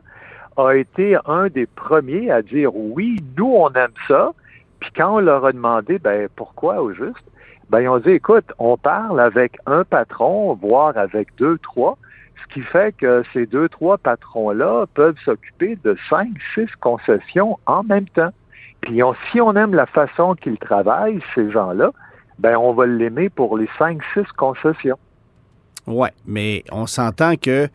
[0.56, 4.32] a été un des premiers à dire oui, nous, on aime ça.
[4.80, 7.24] Puis quand on leur a demandé, ben, pourquoi au juste?
[7.70, 11.98] Ben, ils ont dit, écoute, on parle avec un patron, voire avec deux, trois,
[12.42, 17.82] ce qui fait que ces deux, trois patrons-là peuvent s'occuper de cinq, six concessions en
[17.82, 18.30] même temps.
[18.80, 21.90] Puis on- si on aime la façon qu'ils travaillent, ces gens-là,
[22.38, 24.98] ben, on va l'aimer pour les cinq, six concessions.
[25.86, 27.68] Ouais, mais on s'entend que.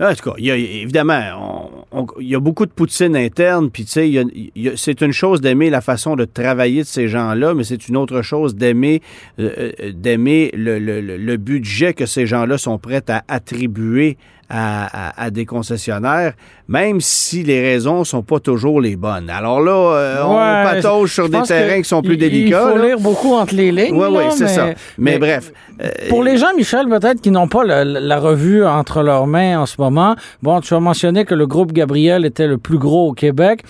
[0.00, 1.70] En tout cas, y a, évidemment,
[2.18, 5.80] il y a beaucoup de poutine interne, puis tu sais, c'est une chose d'aimer la
[5.80, 9.00] façon de travailler de ces gens-là, mais c'est une autre chose d'aimer
[9.38, 14.16] euh, euh, d'aimer le- le budget que ces gens-là sont prêts à attribuer
[14.54, 16.34] à, à- à des concessionnaires,
[16.68, 19.30] même si les raisons sont pas toujours les bonnes.
[19.30, 20.34] Alors là, euh, on
[20.70, 22.64] patauge sur des terrains qui sont plus il- délicats.
[22.68, 22.86] Il faut là.
[22.88, 23.96] lire beaucoup entre les lignes.
[23.96, 24.66] Oui, oui, c'est mais- ça.
[24.98, 25.52] Mais, bref.
[25.82, 29.58] euh, Pour les gens, Michel, peut-être qui n'ont pas la, la revue entre leurs mains
[29.60, 33.08] en ce moment, bon, tu as mentionné que le groupe Gabriel était le plus gros
[33.08, 33.62] au Québec.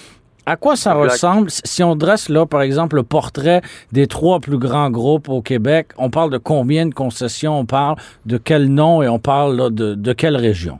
[0.45, 1.11] À quoi ça Exact.
[1.13, 1.51] ressemble?
[1.51, 3.61] Si on dresse là, par exemple, le portrait
[3.93, 5.89] des trois plus grands groupes au Québec?
[5.99, 7.59] On parle de combien de concessions?
[7.59, 7.97] On parle?
[8.27, 10.79] De quel nom et on parle là, de, de quelle région?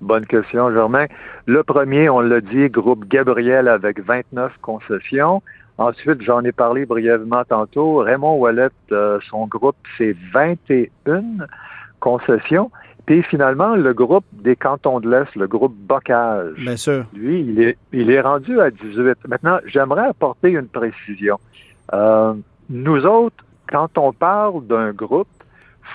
[0.00, 1.06] Bonne question, Germain.
[1.46, 5.42] Le premier, on l'a dit, groupe Gabriel avec 29 concessions.
[5.78, 7.96] Ensuite, j'en ai parlé brièvement tantôt.
[7.96, 11.22] Raymond Wallet, euh, son groupe, c'est 21
[12.00, 12.70] concessions.
[13.06, 17.04] Puis finalement, le groupe des cantons de l'Est, le groupe Bocage, Bien sûr.
[17.14, 19.28] lui, il est, il est rendu à 18.
[19.28, 21.38] Maintenant, j'aimerais apporter une précision.
[21.92, 22.34] Euh,
[22.68, 25.28] nous autres, quand on parle d'un groupe,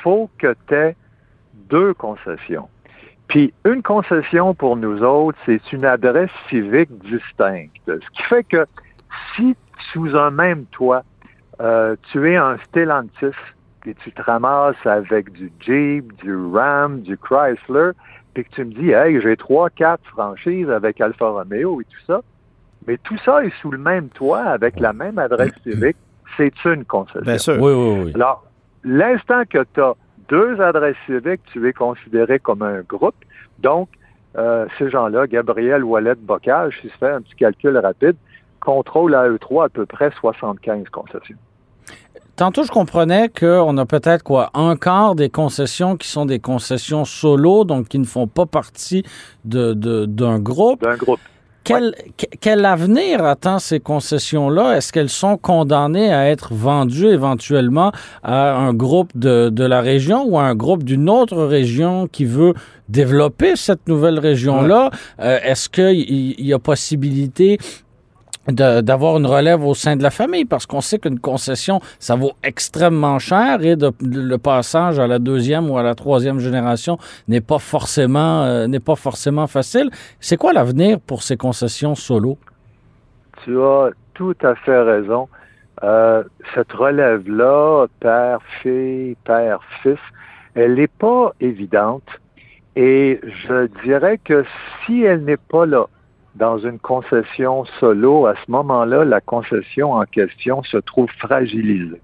[0.03, 0.95] faut que tu aies
[1.69, 2.69] deux concessions.
[3.27, 7.75] Puis une concession pour nous autres, c'est une adresse civique distincte.
[7.87, 8.65] Ce qui fait que
[9.35, 9.55] si
[9.91, 11.03] sous un même toit,
[11.59, 13.35] euh, tu es un Stellantis
[13.85, 17.91] et tu te ramasses avec du Jeep, du Ram, du Chrysler,
[18.33, 22.05] puis que tu me dis, hey, j'ai trois, quatre franchises avec Alfa Romeo et tout
[22.07, 22.21] ça,
[22.87, 25.97] mais tout ça est sous le même toit avec la même adresse civique,
[26.37, 27.21] c'est une concession.
[27.21, 27.61] Bien sûr.
[27.61, 28.11] Oui, oui, oui.
[28.15, 28.45] Alors,
[28.83, 29.93] l'instant que tu as
[30.29, 33.15] deux adresses civiques, tu es considéré comme un groupe.
[33.59, 33.89] Donc,
[34.37, 38.15] euh, ces gens-là, Gabriel Wallet Bocage, si se fait un petit calcul rapide,
[38.61, 41.37] contrôle à eux trois à peu près 75 concessions.
[42.35, 47.05] Tantôt, je comprenais qu'on a peut-être quoi un quart des concessions qui sont des concessions
[47.05, 49.03] solo, donc qui ne font pas partie
[49.45, 50.81] de, de- d'un groupe.
[50.81, 51.19] D'un groupe.
[51.63, 54.77] Quel, que- quel avenir attend ces concessions-là?
[54.77, 57.91] Est-ce qu'elles sont condamnées à être vendues éventuellement
[58.23, 62.25] à un groupe de, de la région ou à un groupe d'une autre région qui
[62.25, 62.55] veut
[62.89, 64.89] développer cette nouvelle région-là?
[65.19, 65.99] Euh, Est-ce qu'il
[66.39, 67.63] il y a possibilité de-
[68.47, 72.33] d'avoir une relève au sein de la famille parce qu'on sait qu'une concession, ça vaut
[72.43, 77.59] extrêmement cher et le passage à la deuxième ou à la troisième génération n'est pas
[77.59, 79.89] forcément euh, n'est pas forcément facile.
[80.19, 82.37] C'est quoi l'avenir pour ces concessions solo?
[83.43, 85.27] Tu as tout à fait raison.
[85.83, 86.23] Euh,
[86.53, 89.97] cette relève-là, père, fille, père, fils,
[90.53, 92.07] elle n'est pas évidente.
[92.75, 94.45] Et je dirais que
[94.85, 95.87] si elle n'est pas là
[96.35, 102.01] dans une concession solo, à ce moment-là, la concession en question se trouve fragilisée.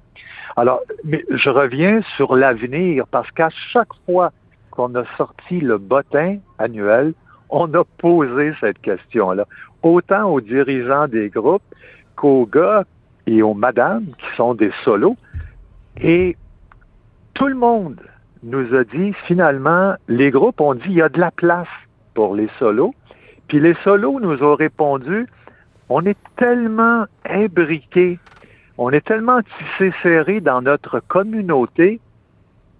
[0.56, 4.32] Alors, mais je reviens sur l'avenir parce qu'à chaque fois
[4.72, 7.14] qu'on a sorti le bottin annuel,
[7.50, 9.46] on a posé cette question-là,
[9.84, 11.64] autant aux dirigeants des groupes
[12.16, 12.84] qu'aux gars
[13.28, 15.16] et aux madames qui sont des solos.
[16.02, 16.36] Et
[17.34, 18.02] tout le monde
[18.44, 21.68] nous a dit, finalement, les groupes ont dit, il y a de la place
[22.14, 22.94] pour les solos.
[23.48, 25.28] Puis les solos nous ont répondu,
[25.90, 28.20] on est tellement imbriqués,
[28.78, 32.00] on est tellement tissés serrés dans notre communauté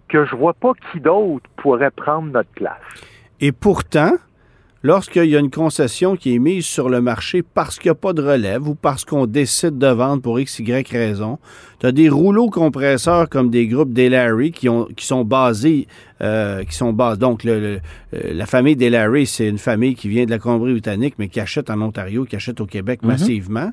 [0.10, 2.78] que je vois pas qui d'autre pourrait prendre notre place.
[3.40, 4.12] Et pourtant,
[4.88, 7.96] lorsqu'il y a une concession qui est mise sur le marché parce qu'il n'y a
[7.96, 11.40] pas de relève ou parce qu'on décide de vendre pour X, Y raison,
[11.80, 15.88] tu as des rouleaux compresseurs comme des groupes Delary qui, ont, qui sont basés,
[16.22, 17.20] euh, qui sont basés.
[17.20, 17.80] Donc, le, le-
[18.16, 21.70] euh, la famille Delary, c'est une famille qui vient de la Colombie-Britannique, mais qui achète
[21.70, 23.72] en Ontario, qui achète au Québec massivement.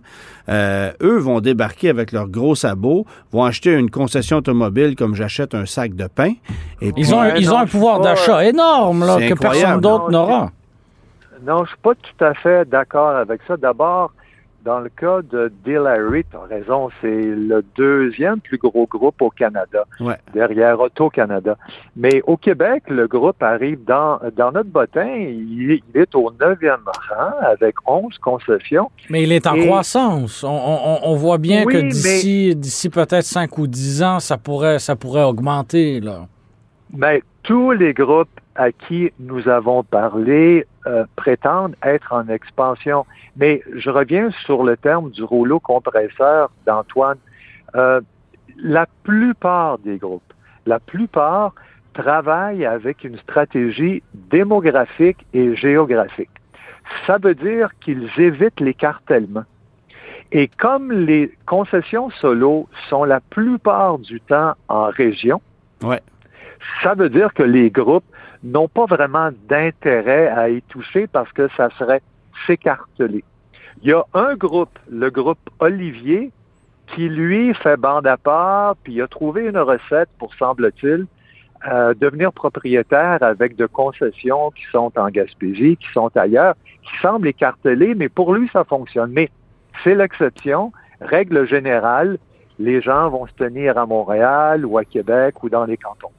[0.48, 5.54] Euh, eux vont débarquer avec leurs gros sabots, vont acheter une concession automobile comme j'achète
[5.54, 6.32] un sac de pain.
[6.82, 9.40] Et puis, Ils ont, ils un pouvoir d'achat énorme là, que incroyable.
[9.40, 10.50] personne d'autre n'aura.
[11.44, 13.56] Non, je suis pas tout à fait d'accord avec ça.
[13.56, 14.12] D'abord,
[14.64, 19.28] dans le cas de Delary, tu as raison, c'est le deuxième plus gros groupe au
[19.28, 20.16] Canada, Ouais.
[20.32, 21.58] derrière Auto-Canada.
[21.96, 26.32] Mais au Québec, le groupe arrive dans, dans notre bottin, il est, il est au
[26.40, 26.80] neuvième
[27.10, 28.90] rang avec 11 concessions.
[29.10, 30.42] Mais il est en Et- croissance.
[30.44, 34.38] On, on- on voit bien Oui, que mais- d'ici peut-être 5 ou 10 ans, ça
[34.38, 36.00] pourrait, ça pourrait augmenter.
[36.00, 36.20] Là.
[36.96, 43.06] Mais tous les groupes à qui nous avons parlé euh, prétendent être en expansion.
[43.36, 47.18] Mais je reviens sur le terme du rouleau compresseur d'Antoine.
[47.74, 48.00] Euh,
[48.62, 50.32] la plupart des groupes,
[50.66, 51.54] la plupart
[51.94, 56.30] travaillent avec une stratégie démographique et géographique.
[57.06, 59.44] Ça veut dire qu'ils évitent l'écartèlement.
[60.32, 65.40] Et comme les concessions solo sont la plupart du temps en région,
[65.82, 66.00] Ouais.
[66.82, 68.04] ça veut dire que les groupes
[68.44, 72.02] n'ont pas vraiment d'intérêt à y toucher parce que ça serait
[72.46, 73.24] s'écarteler.
[73.82, 76.30] Il y a un groupe, le groupe Olivier,
[76.88, 81.06] qui lui fait bande à part, puis a trouvé une recette pour, semble-t-il,
[81.66, 87.26] euh, devenir propriétaire avec de concessions qui sont en Gaspésie, qui sont ailleurs, qui semblent
[87.26, 89.10] écartelées, mais pour lui, ça fonctionne.
[89.12, 89.30] Mais
[89.82, 90.72] c'est l'exception.
[91.00, 92.18] Règle générale,
[92.58, 96.12] les gens vont se tenir à Montréal ou à Québec ou dans les cantons.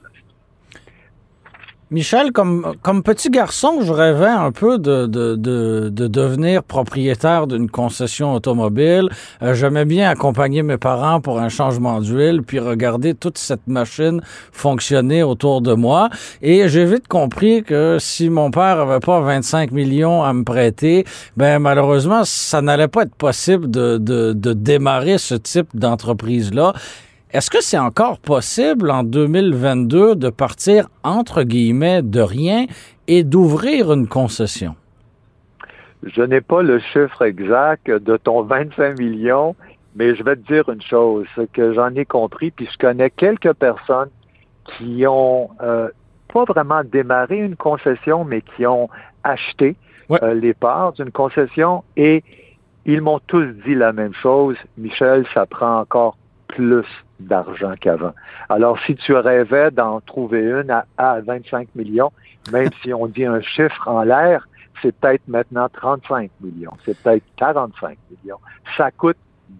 [1.92, 7.46] Michel, comme, comme petit garçon, je rêvais un peu de, de, de, de devenir propriétaire
[7.46, 9.08] d'une concession automobile.
[9.40, 14.20] Euh, J'aimais bien accompagner mes parents pour un changement d'huile, puis regarder toute cette machine
[14.50, 16.08] fonctionner autour de moi.
[16.42, 21.04] Et j'ai vite compris que si mon père avait pas 25 millions à me prêter,
[21.36, 26.72] ben malheureusement, ça n'allait pas être possible de, de, de démarrer ce type d'entreprise-là.
[27.36, 32.64] Est-ce que c'est encore possible en 2022 de partir entre guillemets de rien
[33.08, 34.74] et d'ouvrir une concession?
[36.02, 39.54] Je n'ai pas le chiffre exact de ton 25 millions,
[39.96, 43.10] mais je vais te dire une chose, c'est que j'en ai compris, puis je connais
[43.10, 44.08] quelques personnes
[44.78, 45.90] qui ont euh,
[46.32, 48.88] pas vraiment démarré une concession, mais qui ont
[49.24, 49.76] acheté
[50.08, 50.22] Ouais.
[50.24, 52.24] euh, les parts d'une concession et
[52.86, 54.56] ils m'ont tous dit la même chose.
[54.78, 56.16] Michel, ça prend encore
[56.48, 56.86] plus
[57.20, 58.12] d'argent qu'avant.
[58.48, 62.12] Alors, si tu rêvais d'en trouver une à, à 25 millions,
[62.52, 64.46] même si on dit un chiffre en l'air,
[64.82, 68.38] c'est peut-être maintenant 35 millions, c'est peut-être 45 millions.
[68.76, 69.16] Ça coûte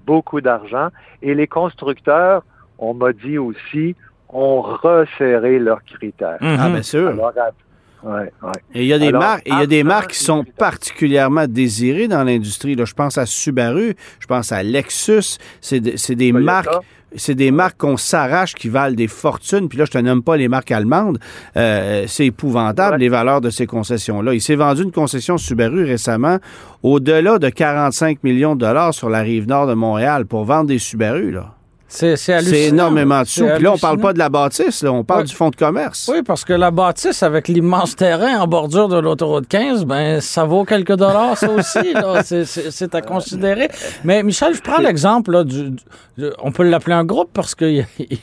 [0.07, 0.89] beaucoup d'argent.
[1.23, 2.43] Et les constructeurs,
[2.79, 3.97] on m'a dit aussi,
[4.29, 6.37] ont resserré leurs critères.
[6.43, 6.57] Mhm.
[6.61, 7.09] Ah, bien sûr.
[7.09, 8.53] Alors, à- ouais, ouais.
[8.75, 10.19] Et il y a des Alors, marques, et il y a des avant marques qui
[10.23, 12.77] sont particulièrement désirées dans l'industrie.
[12.79, 15.39] Je pense à Subaru, je pense à Lexus.
[15.61, 16.53] C'est de- c'est des Toyota.
[16.53, 16.85] marques.
[17.17, 19.69] C'est des marques qu'on s'arrache qui valent des fortunes.
[19.69, 21.19] Puis là, je te nomme pas les marques allemandes.
[21.57, 22.99] Euh, c'est épouvantable, Ouais.
[23.01, 24.35] les valeurs de ces concessions-là.
[24.35, 26.39] Il s'est vendu une concession Subaru récemment
[26.83, 30.79] au-delà de 45 millions de dollars sur la rive nord de Montréal pour vendre des
[30.79, 31.33] Subaru.
[31.33, 31.56] Là.
[31.89, 33.47] C'est énormément de sous.
[33.47, 36.11] Puis là, on parle pas de la bâtisse, là, on parle du fonds de commerce.
[36.13, 40.45] Oui, parce que la bâtisse avec l'immense terrain en bordure de l'autoroute 15, ben ça
[40.45, 41.95] vaut quelques dollars, ça aussi.
[42.71, 43.69] C'est- à considérer.
[44.05, 47.87] Mais Michel, je prends l'exemple là, du, du- on peut l'appeler un groupe parce qu'il
[47.99, 48.19] il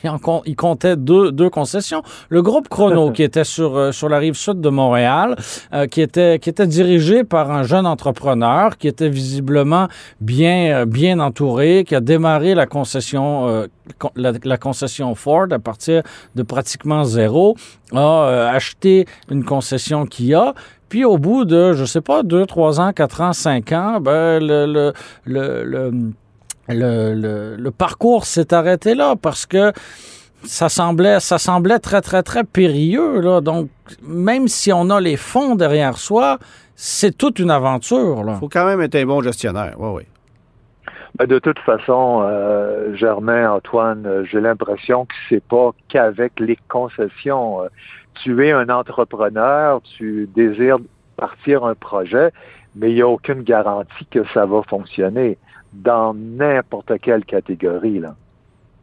[0.45, 2.01] il comptait deux, deux concessions.
[2.29, 5.35] Le groupe Chrono qui était sur euh, sur la rive sud de Montréal,
[5.73, 9.87] euh, qui était qui était dirigé par un jeune entrepreneur qui était visiblement
[10.21, 13.52] bien euh, bien entouré, qui a démarré la concession euh,
[13.99, 16.03] con- la, concession Ford à partir
[16.35, 17.55] de pratiquement zéro,
[17.93, 20.53] a euh, acheté une concession Kia.
[20.89, 24.39] Puis au bout de, je sais pas, deux, trois ans, quatre ans, cinq ans, ben,
[24.39, 24.93] le, le,
[25.25, 26.03] le,
[26.69, 29.73] le, le, parcours s'est arrêté là parce que
[30.45, 33.21] ça semblait, ça semblait très, très, très périlleux.
[33.21, 33.41] Là.
[33.41, 33.69] Donc,
[34.03, 36.37] même si on a les fonds derrière soi,
[36.75, 38.23] c'est toute une aventure.
[38.27, 39.75] Il faut quand même être un bon gestionnaire.
[39.77, 40.03] Oui, oui.
[41.15, 46.57] Ben, de toute façon, euh, Germain, Antoine, euh, j'ai l'impression que c'est pas qu'avec les
[46.69, 47.61] concessions.
[47.63, 47.67] Euh,
[48.15, 50.77] Tu es un entrepreneur, tu désires
[51.17, 52.31] partir un projet,
[52.75, 55.37] mais il n'y a aucune garantie que ça va fonctionner
[55.73, 58.01] dans n'importe quelle catégorie.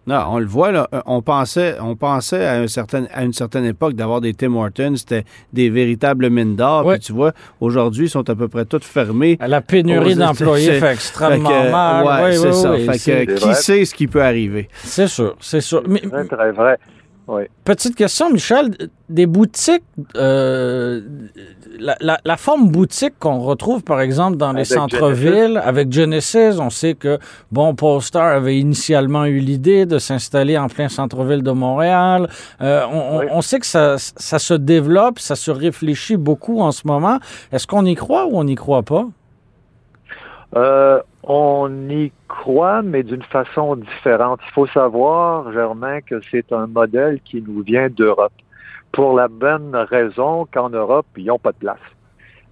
[0.06, 0.88] Non, on le voit, là.
[0.94, 4.54] euh, On pensait, on pensait à, un certain, à une certaine époque d'avoir des Tim
[4.54, 6.86] Hortons, c'était des véritables mines d'or.
[6.86, 6.96] Ouais.
[6.96, 9.38] Puis tu vois, aujourd'hui, ils sont à peu près toutes fermées.
[9.46, 12.04] La pénurie d'employés fait Fait extrêmement que, mal.
[12.06, 12.72] ouais, Oui, c'est oui, ça.
[12.72, 13.54] oui, fait que qui vrai.
[13.54, 14.68] sait ce qui peut arriver?
[14.82, 15.82] C'est sûr, c'est sûr.
[15.86, 16.78] Mais, Très, très vrai.
[17.32, 17.42] Oui.
[17.64, 18.70] Petite question, Michel.
[19.08, 19.84] Des boutiques,
[20.16, 21.00] euh,
[21.78, 26.70] la, la- la forme boutique qu'on retrouve, par exemple, dans les centres-villes, avec Genesis, on
[26.70, 27.18] sait que,
[27.52, 32.28] bon, Polestar avait initialement eu l'idée de s'installer en plein centre-ville de Montréal.
[32.62, 33.26] Euh, on, on- Oui.
[33.30, 37.18] on sait que ça, ça se développe, ça se réfléchit beaucoup en ce moment.
[37.52, 39.06] Est-ce qu'on y croit ou on n'y croit pas?
[40.56, 44.40] Euh, on y croit, mais d'une façon différente.
[44.48, 48.32] Il faut savoir, Germain, que c'est un modèle qui nous vient d'Europe.
[48.92, 51.78] Pour la bonne raison qu'en Europe, ils n'ont pas de place.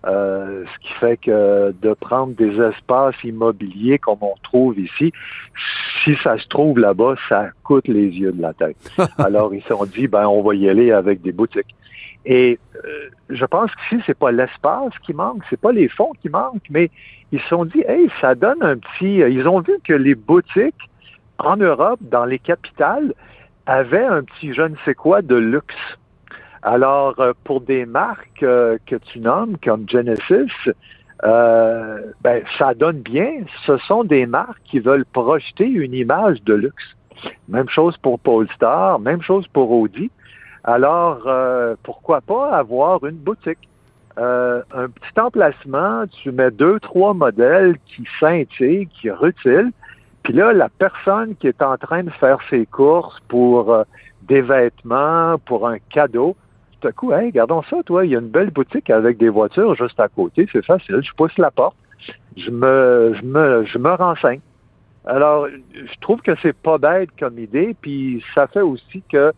[0.06, 5.12] Euh, ce qui fait que de prendre des espaces immobiliers comme on trouve ici,
[6.04, 8.76] si ça se trouve là-bas, ça coûte les yeux de la tête.
[9.18, 11.74] Alors ils se sont dit, ben on va y aller avec des boutiques.
[12.24, 16.28] Et euh, je pense qu'ici, c'est pas l'espace qui manque, c'est pas les fonds qui
[16.28, 16.90] manquent, mais
[17.32, 19.22] ils se sont dit, hey, ça donne un petit.
[19.22, 20.90] euh, Ils ont vu que les boutiques
[21.38, 23.14] en Europe, dans les capitales,
[23.66, 25.76] avaient un petit je ne sais quoi de luxe.
[26.62, 30.52] Alors, euh, pour des marques euh, que tu nommes, comme Genesis,
[31.24, 33.30] euh, ben, ça donne bien.
[33.64, 36.96] Ce sont des marques qui veulent projeter une image de luxe.
[37.48, 40.10] Même chose pour Polestar, même chose pour Audi.
[40.68, 43.70] Alors, euh, pourquoi pas avoir une boutique?
[44.18, 49.72] Euh, un petit emplacement, tu mets deux, trois modèles qui scintillent, qui rutilent,
[50.22, 53.84] puis là, la personne qui est en train de faire ses courses pour euh,
[54.24, 56.36] des vêtements, pour un cadeau,
[56.78, 59.30] tout à coup, hey, regardons ça, toi, il y a une belle boutique avec des
[59.30, 61.78] voitures juste à côté, c'est facile, je pousse la porte,
[62.36, 64.40] je me, je me, je me renseigne.
[65.06, 69.32] Alors, je trouve que c'est pas bête comme idée, puis ça fait aussi que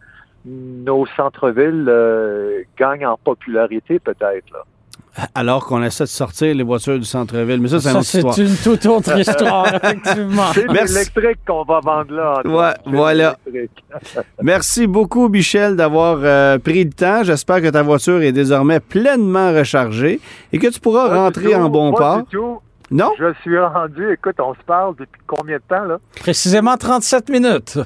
[0.44, 4.50] nos centres-villes euh, gagnent en popularité peut-être.
[4.52, 4.60] Là.
[5.34, 7.60] Alors qu'on essaie de sortir les voitures du centre-ville.
[7.60, 8.38] Mais ça, c'est une autre c'est histoire.
[8.38, 10.52] une toute autre histoire, effectivement.
[10.54, 12.40] C'est l'électrique qu'on va vendre là.
[12.44, 13.36] Ouais, voilà.
[14.42, 17.22] Merci beaucoup, Michel, d'avoir euh, pris le temps.
[17.24, 20.20] J'espère que ta voiture est désormais pleinement rechargée
[20.52, 22.18] et que tu pourras Pas rentrer tout, en bon pas port.
[22.18, 22.60] du tout.
[22.92, 23.10] Non?
[23.18, 25.98] Je suis rendu, écoute, on se parle depuis combien de temps là?
[26.20, 27.78] Précisément 37 minutes.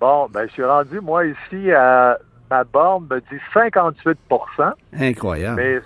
[0.00, 2.18] Bon, ben je suis rendu, moi, ici, à
[2.50, 5.56] ma borne me dit 58% Incroyable.
[5.56, 5.80] Mais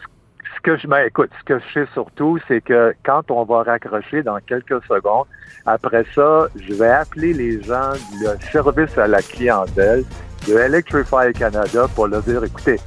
[0.55, 3.65] ce que je ben, écoute, ce que je sais surtout, c'est que quand on va
[3.65, 5.27] raccrocher dans quelques secondes,
[5.67, 10.05] après ça, je vais appeler les gens du service à la clientèle
[10.47, 12.79] de Electrify Canada pour leur dire écoutez,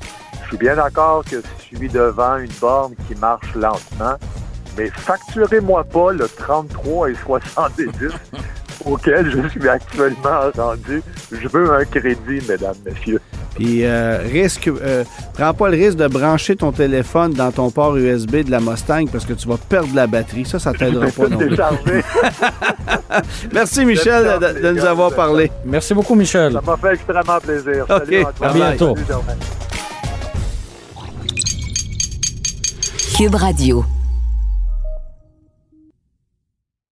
[0.43, 4.15] je suis bien d'accord que je suis devant une borne qui marche lentement,
[4.77, 8.13] mais facturez-moi pas le 33 et 70
[8.87, 11.01] auquel je suis actuellement rendu.
[11.31, 13.21] Je veux un crédit, mesdames, messieurs.
[13.55, 17.97] Puis euh, risque, euh, prends pas le risque de brancher ton téléphone dans ton port
[17.97, 20.45] USB de la Mustang parce que tu vas perdre la batterie.
[20.45, 21.57] Ça, ça t'aidera pas non plus.
[23.53, 25.51] Merci Michel de, de nous avoir parlé.
[25.65, 26.53] Merci beaucoup, Michel.
[26.53, 27.85] Ça m'a fait extrêmement plaisir.
[27.87, 28.95] Salut, à bientôt.
[28.95, 29.39] Salut.
[33.17, 33.96] Cube Radio.